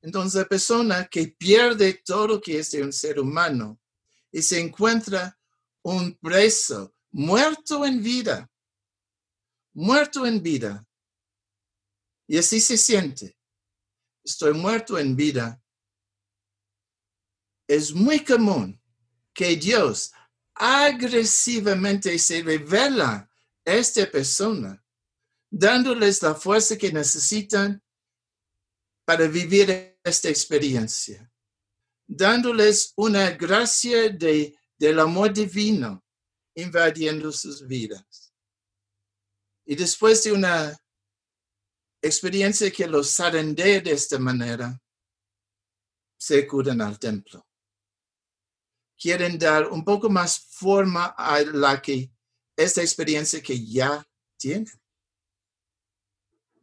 [0.01, 3.79] Entonces, la persona que pierde todo lo que es de un ser humano
[4.31, 5.37] y se encuentra
[5.83, 8.49] un preso, muerto en vida,
[9.73, 10.85] muerto en vida,
[12.27, 13.37] y así se siente.
[14.23, 15.60] Estoy muerto en vida
[17.71, 18.77] es muy común
[19.33, 20.11] que Dios
[20.55, 23.31] agresivamente se revela
[23.65, 24.83] a esta persona,
[25.49, 27.81] dándoles la fuerza que necesitan
[29.05, 31.31] para vivir esta experiencia,
[32.05, 36.03] dándoles una gracia de, del amor divino
[36.55, 38.33] invadiendo sus vidas.
[39.65, 40.77] Y después de una
[42.01, 44.77] experiencia que los sarandea de esta manera,
[46.17, 47.47] se acuden al templo
[49.01, 52.11] quieren dar un poco más forma a la que
[52.55, 54.69] esta experiencia que ya tienen.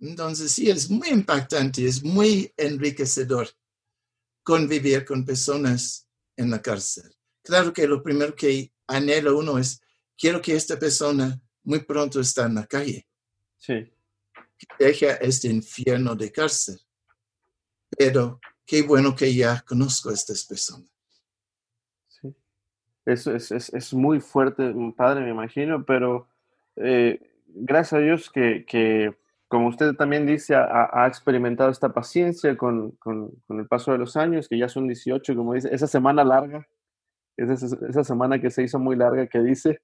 [0.01, 3.49] Entonces, sí, es muy impactante, es muy enriquecedor
[4.45, 7.12] convivir con personas en la cárcel.
[7.43, 9.80] Claro que lo primero que anhela uno es,
[10.16, 13.09] quiero que esta persona muy pronto esté en la calle.
[13.57, 13.93] Sí.
[14.78, 16.80] Deja este infierno de cárcel.
[17.91, 20.97] Pero qué bueno que ya conozco a estas personas
[23.12, 26.28] es, es, es, muy fuerte, padre, me imagino, pero
[26.76, 29.14] eh, gracias a Dios que, que,
[29.48, 34.16] como usted también dice, ha, experimentado esta paciencia con, con, con, el paso de los
[34.16, 36.68] años, que ya son 18, como dice, esa semana larga,
[37.36, 37.54] esa,
[37.88, 39.80] esa semana que se hizo muy larga que dice,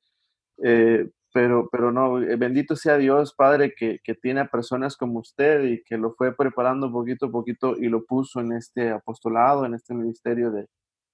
[0.62, 5.20] eh, pero, pero no, eh, bendito sea Dios, Padre, que, que, tiene a personas como
[5.20, 9.64] usted y que lo fue preparando poquito a poquito y lo puso en este apostolado,
[9.64, 10.68] en este ministerio de,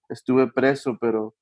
[0.09, 1.35] estuve preso, pero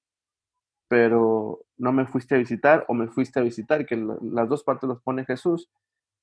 [0.89, 4.89] pero no me fuiste a visitar o me fuiste a visitar, que las dos partes
[4.89, 5.69] los pone Jesús.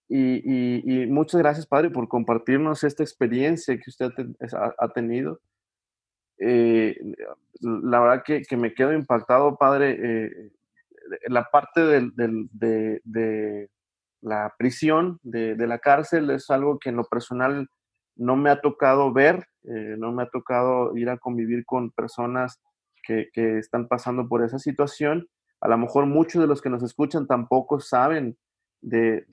[0.07, 4.11] Y, muchas gracias, Padre, por compartirnos esta experiencia que usted
[4.77, 5.39] ha, tenido.
[6.37, 6.95] Eh,
[7.61, 10.51] la verdad que, me quedo impactado, Padre, eh,
[11.27, 13.69] la parte de,
[14.21, 17.69] la prisión, de, la cárcel, es algo que en lo personal
[18.15, 22.59] no me ha tocado ver, eh, no me ha tocado ir a convivir con personas
[23.05, 25.27] que, están pasando por esa situación.
[25.61, 28.37] A lo mejor muchos de los que nos escuchan tampoco saben
[28.81, 29.25] de,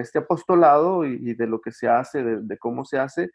[0.00, 3.30] este apostolado y, de lo que se hace, de, cómo se hace,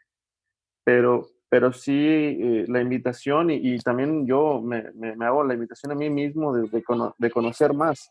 [0.84, 4.86] pero, pero sí eh, la invitación y, también yo me,
[5.26, 8.10] hago la invitación a mí mismo de, conocer más.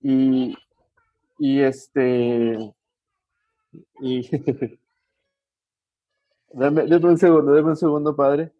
[0.00, 0.56] Y,
[1.38, 2.72] y este...
[4.00, 4.30] Y,
[6.52, 8.52] dame un segundo, dame un segundo, padre.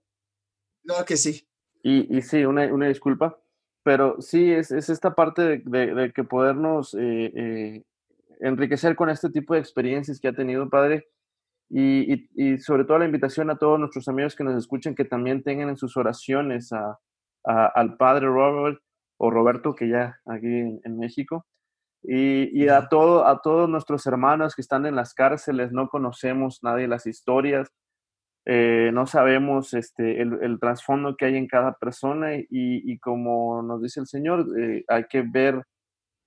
[0.86, 1.46] No, que sí.
[1.82, 3.38] Y, y sí, una, una, disculpa,
[3.82, 7.84] pero sí, es, es esta parte de, de, que podernos eh, eh,
[8.40, 11.08] enriquecer con este tipo de experiencias que ha tenido, Padre,
[11.68, 15.42] y, y, sobre todo la invitación a todos nuestros amigos que nos escuchen que también
[15.42, 16.98] tengan en sus oraciones a,
[17.44, 18.80] al Padre Robert
[19.18, 21.46] o Roberto, que ya aquí en, México,
[22.02, 26.60] y, y, a, todo, a todos nuestros hermanos que están en las cárceles, no conocemos
[26.62, 27.72] nadie las historias,
[28.48, 33.98] eh, no sabemos este, el, trasfondo que hay en cada persona y, como nos dice
[33.98, 35.64] el Señor, eh, hay que ver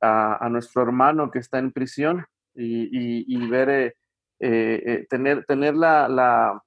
[0.01, 3.95] a, nuestro hermano que está en prisión y, ver,
[4.41, 6.61] eh, tener, tener la,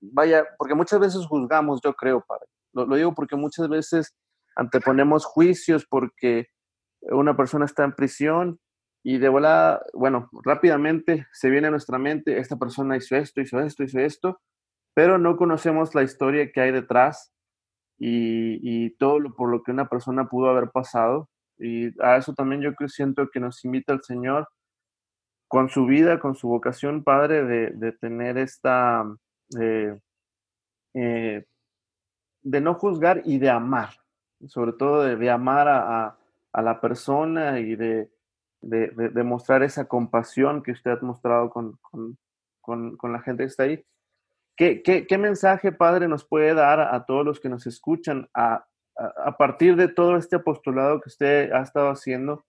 [0.00, 2.46] vaya, porque muchas veces juzgamos, yo creo, Padre.
[2.72, 4.12] Lo, lo digo porque muchas veces
[4.56, 6.48] anteponemos juicios porque
[7.02, 8.58] una persona está en prisión
[9.04, 13.60] y de volada, bueno, rápidamente se viene a nuestra mente, esta persona hizo esto, hizo
[13.60, 14.40] esto, hizo esto,
[14.96, 17.30] pero no conocemos la historia que hay detrás
[17.98, 21.28] y, todo por lo que una persona pudo haber pasado.
[21.58, 24.48] Y a eso también yo siento que nos invita el Señor
[25.48, 29.04] con su vida, con su vocación, Padre, de, tener esta,
[29.60, 30.00] eh,
[30.94, 31.44] eh,
[32.40, 33.90] de no juzgar y de amar,
[34.46, 36.16] sobre todo de, amar a,
[36.54, 38.10] la persona y de,
[38.62, 41.78] de, mostrar esa compasión que usted ha mostrado con,
[42.62, 43.84] con la gente que está ahí.
[44.56, 48.66] ¿Qué, mensaje, Padre, nos puede dar a, todos los que nos escuchan a,
[49.38, 52.46] partir de todo este apostolado que usted ha estado haciendo,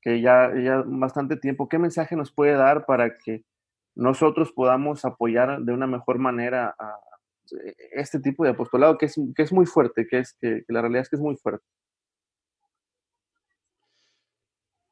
[0.00, 3.44] que ya, ya bastante tiempo, qué mensaje nos puede dar para que
[3.94, 6.98] nosotros podamos apoyar de una mejor manera a
[7.92, 11.02] este tipo de apostolado que es, que es muy fuerte, que, es, que la realidad
[11.02, 11.66] es que es muy fuerte?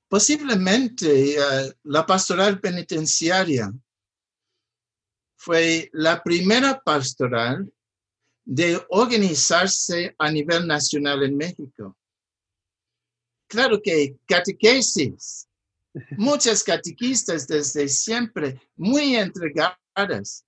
[0.09, 3.73] Posiblemente eh, la pastoral penitenciaria
[5.45, 7.69] fue la primera pastoral
[8.45, 11.97] de organizarse a nivel nacional en México.
[13.49, 15.49] Claro que catequesis,
[16.17, 20.45] muchas catequistas desde siempre muy entregadas,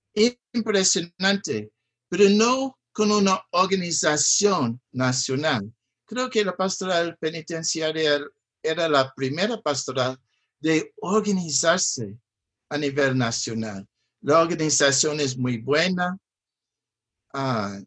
[0.53, 1.73] impresionante,
[2.07, 5.73] pero no con una organización nacional.
[6.05, 8.21] Creo que la pastoral penitenciaria
[8.63, 10.17] era la primera pastoral
[10.61, 12.17] de organizarse
[12.69, 13.85] a nivel nacional.
[14.25, 16.17] La organización es muy buena.
[17.31, 17.79] Ah,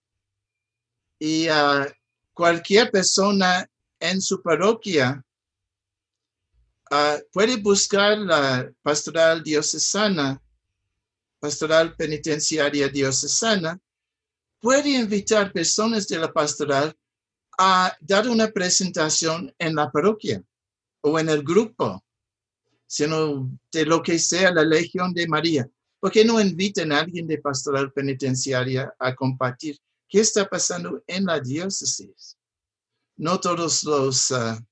[1.19, 1.93] y ah,
[2.33, 3.69] cualquier persona
[3.99, 5.21] en su parroquia
[6.93, 10.41] ah, puede buscar la pastoral diocesana,
[11.41, 13.77] pastoral penitenciaria diocesana,
[14.61, 16.97] puede invitar personas de la pastoral
[17.59, 20.41] a dar una presentación en la parroquia
[21.01, 22.05] o en el grupo,
[22.87, 25.69] sino de lo que sea la Legión de María.
[26.01, 29.79] ¿Por qué no invitan a alguien de pastoral penitenciaria a compartir
[30.09, 32.37] qué está pasando en la diócesis?
[33.17, 34.65] No todos los ah,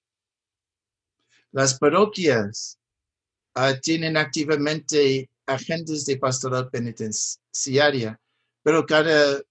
[1.50, 2.78] las parroquias
[3.54, 8.20] ah, tienen activamente agentes de pastoral penitenciaria,
[8.62, 9.42] pero cada,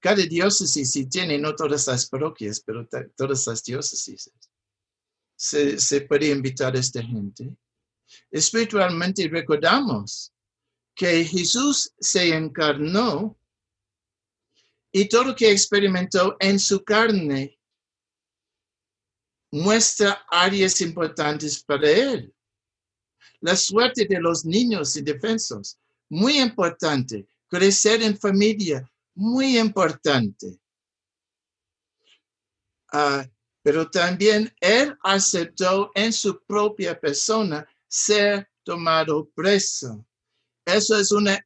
[0.00, 4.30] cada diócesis sí tiene, no todas las parroquias, pero todas las diócesis.
[5.36, 7.56] Se, se puede invitar a esta gente
[8.30, 10.32] espiritualmente recordamos
[10.94, 13.38] que Jesús se encarnó
[14.92, 17.58] y todo lo que experimentó en su carne
[19.50, 22.34] muestra áreas importantes para él.
[23.40, 27.26] La suerte de los niños indefensos, muy importante.
[27.48, 30.58] Crecer en familia, muy importante.
[32.92, 33.26] Ah,
[33.62, 40.06] pero también él aceptó en su propia persona ser tomado preso.
[40.64, 41.38] Eso es una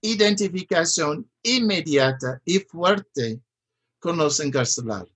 [0.00, 3.42] identificación inmediata y fuerte
[3.98, 5.12] con los encarcelados.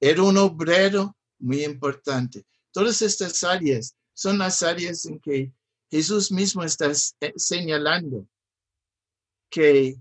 [0.00, 2.44] Era un obrero muy importante.
[2.72, 5.52] Todas estas áreas son las áreas en que
[5.88, 6.90] Jesús mismo está
[7.36, 8.26] señalando
[9.48, 9.96] que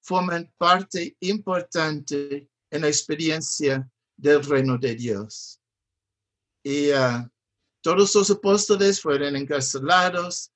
[0.00, 5.60] forman parte importante en la experiencia del reino de Dios.
[6.62, 7.28] Y uh,
[7.82, 10.50] todos los apóstoles fueron encarcelados,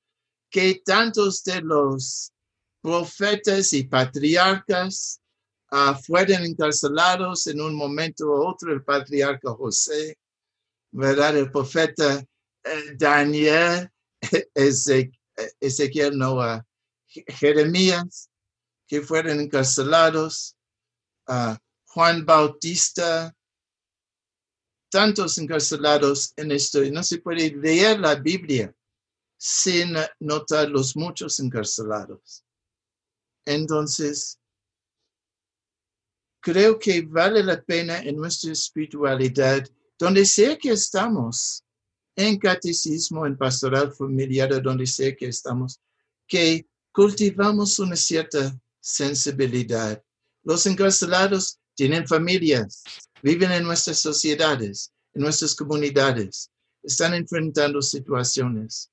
[0.51, 2.33] que tantos de los
[2.81, 5.21] profetas y patriarcas
[5.73, 10.19] uh, fueron encarcelados en un momento u otro, el patriarca José,
[10.93, 11.37] ¿verdad?
[11.37, 12.25] El profeta
[12.65, 13.91] eh, Daniel,
[14.55, 16.65] Ezequiel, Noah,
[17.09, 18.29] Jeremías,
[18.87, 20.57] que fueron encarcelados,
[21.29, 21.57] uh,
[21.87, 23.35] Juan Bautista,
[24.95, 26.81] tantos encarcelados en esto.
[26.93, 28.73] No se puede leer la Biblia
[29.37, 32.45] sin notar los muchos encarcelados.
[33.45, 34.39] Entonces,
[36.41, 39.69] creo que vale la pena en nuestra espiritualidad,
[39.99, 41.65] donde sea que estamos,
[42.15, 45.81] en catecismo, en pastoral familiar, donde sea que estamos,
[46.29, 50.01] que cultivamos una cierta sensibilidad.
[50.45, 52.85] Los encarcelados tienen familias,
[53.25, 56.51] viven en nuestras sociedades, en nuestras comunidades,
[56.83, 58.91] están enfrentando situaciones.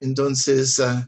[0.00, 1.06] Entonces, ah,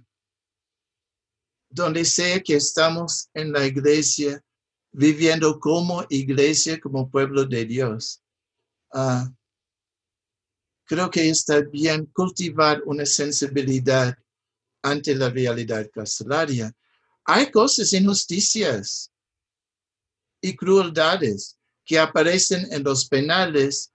[1.70, 4.44] donde sea que estamos en la iglesia,
[4.92, 8.22] viviendo como iglesia, como pueblo de Dios.
[8.92, 9.32] Ah,
[10.84, 14.14] creo que está bien cultivar una sensibilidad
[14.82, 16.70] ante la realidad carcelaria.
[17.24, 19.10] Hay cosas, injusticias
[20.42, 23.92] y crueldades que aparecen en los penales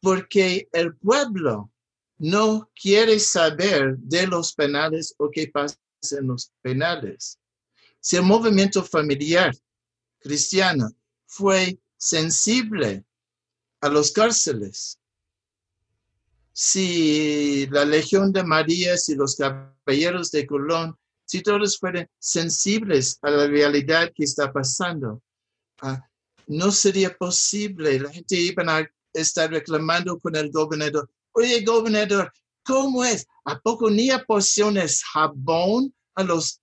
[0.00, 1.70] porque el pueblo
[2.18, 5.76] no quiere saber de los penales o qué pasa
[6.10, 7.38] en los penales.
[8.00, 9.54] Si el movimiento familiar
[10.20, 10.90] cristiano
[11.26, 13.04] fue sensible
[13.80, 14.98] a los cárceles,
[16.52, 23.30] si la Legión de María, si los caballeros de Colón, si todos fueran sensibles a
[23.30, 25.22] la realidad que está pasando,
[25.82, 26.08] ah,
[26.46, 28.00] no sería posible.
[28.00, 31.10] La gente iba a estar reclamando con el gobernador.
[31.32, 32.32] Oye, gobernador,
[32.64, 33.26] ¿cómo es?
[33.44, 36.60] ¿A poco ni porciones jabón a los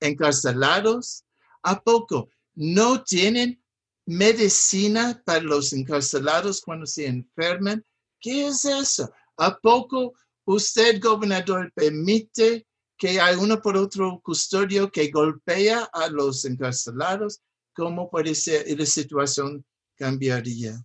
[0.00, 1.24] encarcelados?
[1.62, 3.62] ¿A poco no tienen
[4.06, 7.84] medicina para los encarcelados cuando se enferman?
[8.20, 9.10] ¿Qué es eso?
[9.36, 10.14] ¿A poco
[10.44, 12.66] usted, gobernador, permite
[12.96, 17.40] que hay uno por otro custodio que golpea a los encarcelados?
[17.78, 18.66] ¿Cómo puede ser?
[18.76, 19.64] La situación
[19.96, 20.84] cambiaría.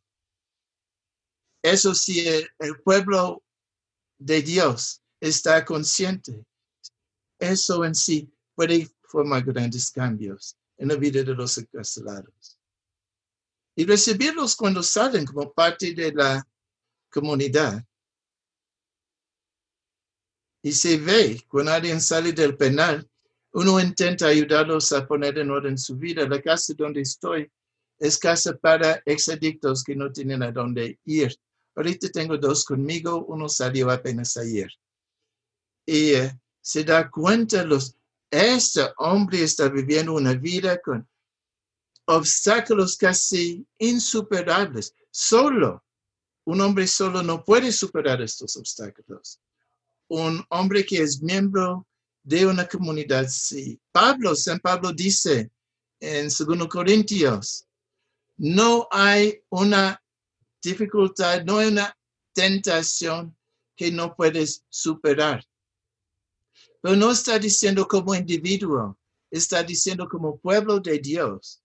[1.63, 2.23] Eso sí,
[2.59, 3.43] el pueblo
[4.19, 6.45] de Dios está consciente.
[7.39, 12.59] Eso en sí puede formar grandes cambios en la vida de los encarcelados.
[13.75, 16.47] Y recibirlos cuando salen como parte de la
[17.09, 17.83] comunidad.
[20.61, 23.09] Y se ve cuando alguien sale del penal,
[23.53, 26.27] uno intenta ayudarlos a poner en orden su vida.
[26.27, 27.51] La casa donde estoy
[27.99, 31.35] es casa para exadictos que no tienen a dónde ir.
[31.75, 34.71] Ahorita tengo dos conmigo, uno salió apenas ayer.
[35.85, 37.95] Y eh, se da cuenta los,
[38.31, 41.07] este hombre está viviendo una vida con
[42.05, 44.95] obstáculos casi insuperables.
[45.11, 45.83] Solo,
[46.45, 49.39] un hombre solo no puede superar estos obstáculos.
[50.07, 51.87] Un hombre que es miembro
[52.23, 53.79] de una comunidad, sí.
[53.91, 55.51] Pablo, San Pablo dice
[55.99, 57.67] en 2 Corintios,
[58.37, 60.01] no hay una
[60.61, 61.95] dificultad, no hay una
[62.33, 63.35] tentación
[63.75, 65.45] que no puedes superar.
[66.81, 68.97] Pero no está diciendo como individuo,
[69.29, 71.61] está diciendo como pueblo de Dios.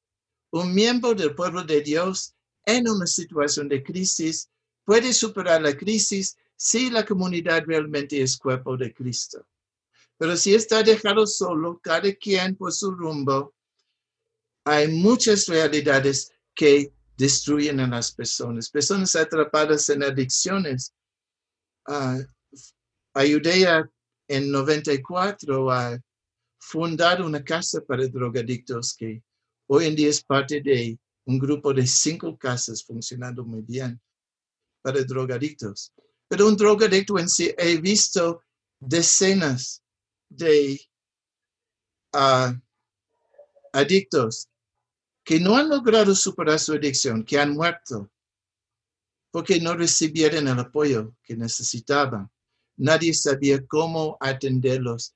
[0.51, 2.35] Un miembro del pueblo de Dios
[2.65, 4.49] en una situación de crisis
[4.85, 9.47] puede superar la crisis si la comunidad realmente es cuerpo de Cristo.
[10.19, 13.55] Pero si está dejado solo, cada quien por su rumbo,
[14.65, 18.69] hay muchas realidades que destruyen a las personas.
[18.69, 20.93] Personas atrapadas en adicciones.
[21.87, 22.23] Uh,
[23.15, 23.89] ayudé a
[24.29, 25.99] en 94 a
[26.61, 29.23] fundar una casa para drogadictos que
[29.69, 34.01] hoy en día es parte de un grupo de cinco casas funcionando muy bien
[34.83, 35.93] para drogadictos.
[36.29, 38.43] Pero un drogadicto en sí, he visto
[38.79, 39.83] decenas
[40.29, 40.81] de
[42.15, 42.53] uh,
[43.73, 44.49] adictos
[45.25, 48.11] que no han logrado superar su adicción, que han muerto
[49.31, 52.31] porque no recibieron el apoyo que necesitaban
[52.79, 55.15] nadie sabía cómo atenderlos.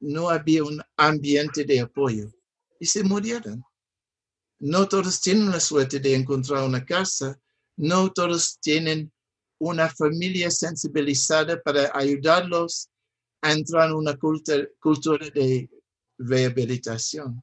[0.00, 2.32] No había un ambiente de apoyo
[2.80, 3.62] y se murieron.
[4.58, 7.38] No todos tienen la suerte de encontrar una casa,
[7.76, 9.12] no todos tienen
[9.58, 12.88] una familia sensibilizada para ayudarlos
[13.40, 15.70] a entrar en una cultura, de
[16.18, 17.42] rehabilitación.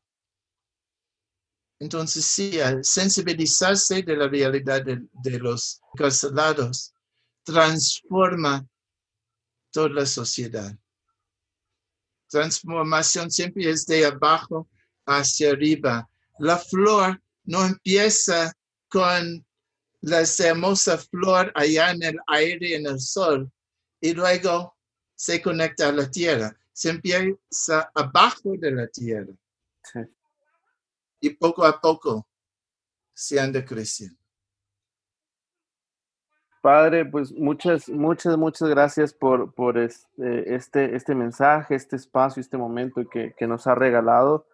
[1.80, 6.94] Entonces, sí, sensibilizarse de la realidad de, los carcelados
[7.44, 8.66] transforma
[9.72, 10.76] toda la sociedad.
[12.30, 14.68] Transformación siempre es de abajo
[15.06, 16.10] hacia arriba.
[16.40, 18.54] La flor no empieza
[18.90, 19.46] con
[20.02, 23.52] la hermosa flor allá en el aire, en el sol,
[24.02, 24.75] y luego
[25.16, 26.56] se conecta a la tierra.
[26.74, 29.34] Se empieza abajo de la tierra.
[31.20, 32.28] Y poco a poco
[33.14, 34.20] se anda creciendo.
[36.62, 42.58] Padre, pues muchas, muchas, muchas gracias por, por este, este, este mensaje, este espacio, este
[42.58, 44.48] momento que, que, nos ha regalado.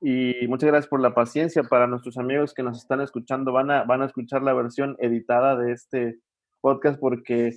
[0.00, 1.62] Y muchas gracias por la paciencia.
[1.62, 5.54] Para nuestros amigos que nos están escuchando, van a, van a escuchar la versión editada
[5.54, 6.20] de este
[6.62, 7.52] podcast porque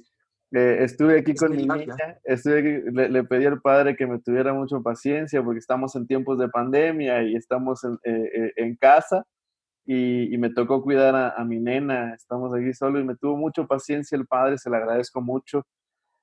[0.54, 4.54] eh, estuve aquí con mi niña, estuve le, le, pedí al padre que me tuviera
[4.54, 9.26] mucha paciencia porque estamos en tiempos de pandemia y estamos en, eh, eh en casa
[9.86, 14.18] y, me tocó cuidar a, mi nena, estamos aquí solos y me tuvo mucha paciencia
[14.18, 15.66] el padre, se le agradezco mucho.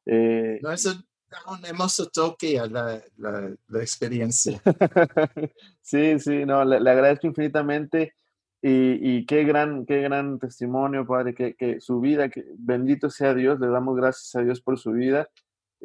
[0.07, 0.95] Eh, no, eso,
[1.28, 4.61] da un hermoso toque a la, la, la experiencia.
[5.83, 8.14] sí, sí, no, le, le agradezco infinitamente
[8.62, 13.58] y, qué gran, qué gran testimonio, Padre, que, que, su vida, que bendito sea Dios,
[13.58, 15.28] le damos gracias a Dios por su vida.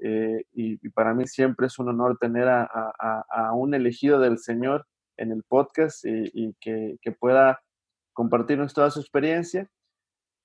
[0.01, 4.85] Eh, y, para mí siempre es un honor tener a, a, un elegido del Señor
[5.15, 7.61] en el podcast y, y que, que, pueda
[8.11, 9.69] compartirnos toda su experiencia.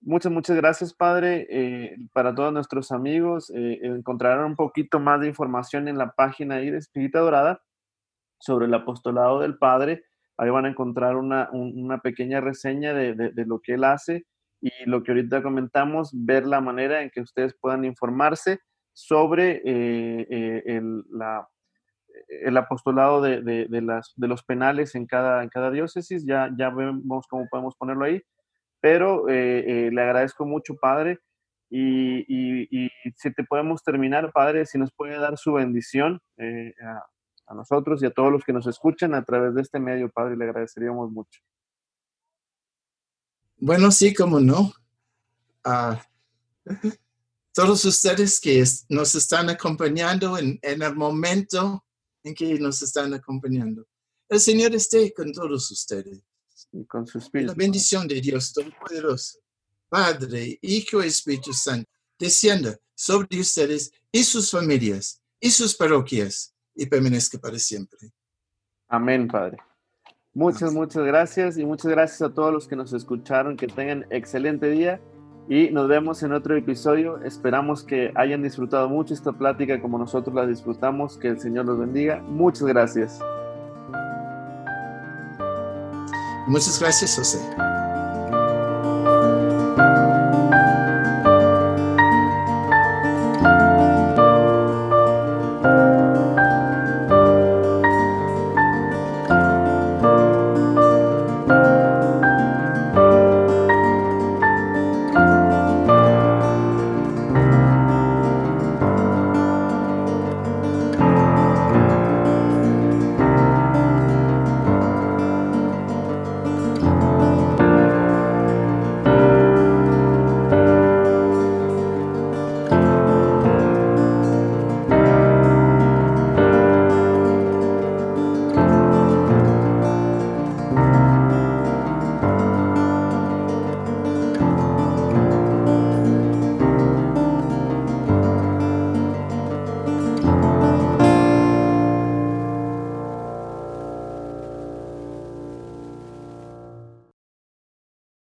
[0.01, 1.47] Muchas, muchas gracias, Padre.
[1.51, 6.57] Eh, para todos nuestros amigos, eh, encontrarán un poquito más de información en la página
[6.57, 7.61] ahí de Espírita Dorada
[8.39, 10.05] sobre el apostolado del Padre
[10.41, 14.25] Ahí van a encontrar una, una pequeña reseña de, de, lo que él hace
[14.59, 18.61] y lo que ahorita comentamos, ver la manera en que ustedes puedan informarse
[18.95, 21.05] sobre eh, eh, el,
[22.27, 26.25] el, apostolado de, de, los penales en cada, en cada diócesis.
[26.25, 28.23] Ya, ya vemos cómo podemos ponerlo ahí,
[28.81, 31.19] pero eh, le agradezco mucho, Padre.
[31.69, 36.19] Y, y, si te podemos terminar, Padre, si nos puede dar su bendición
[37.51, 40.37] a nosotros y a todos los que nos escuchan a través de este medio, Padre,
[40.37, 41.41] le agradeceríamos mucho.
[43.57, 44.73] Bueno, sí, como no.
[45.65, 45.97] Uh,
[47.53, 51.85] todos ustedes que nos están acompañando en, en, el momento
[52.23, 53.85] en que nos están acompañando.
[54.29, 56.23] El Señor esté con todos ustedes.
[56.73, 57.49] Y con su espíritu.
[57.49, 59.41] La bendición de Dios Todopoderoso,
[59.89, 66.87] Padre, Hijo y Espíritu Santo, descienda sobre ustedes y sus familias y sus parroquias y
[66.87, 67.99] permanezca para siempre.
[68.89, 69.59] Amén, Padre.
[70.33, 70.75] Muchas, Amén.
[70.75, 73.57] muchas gracias y muchas gracias a todos los que nos escucharon.
[73.57, 75.01] Que tengan excelente día
[75.49, 77.23] y nos vemos en otro episodio.
[77.23, 81.19] Esperamos que hayan disfrutado mucho esta plática como nosotros la disfrutamos.
[81.19, 82.23] Que el Señor los bendiga.
[82.23, 83.21] Muchas gracias.
[86.47, 87.80] Muchas gracias, José.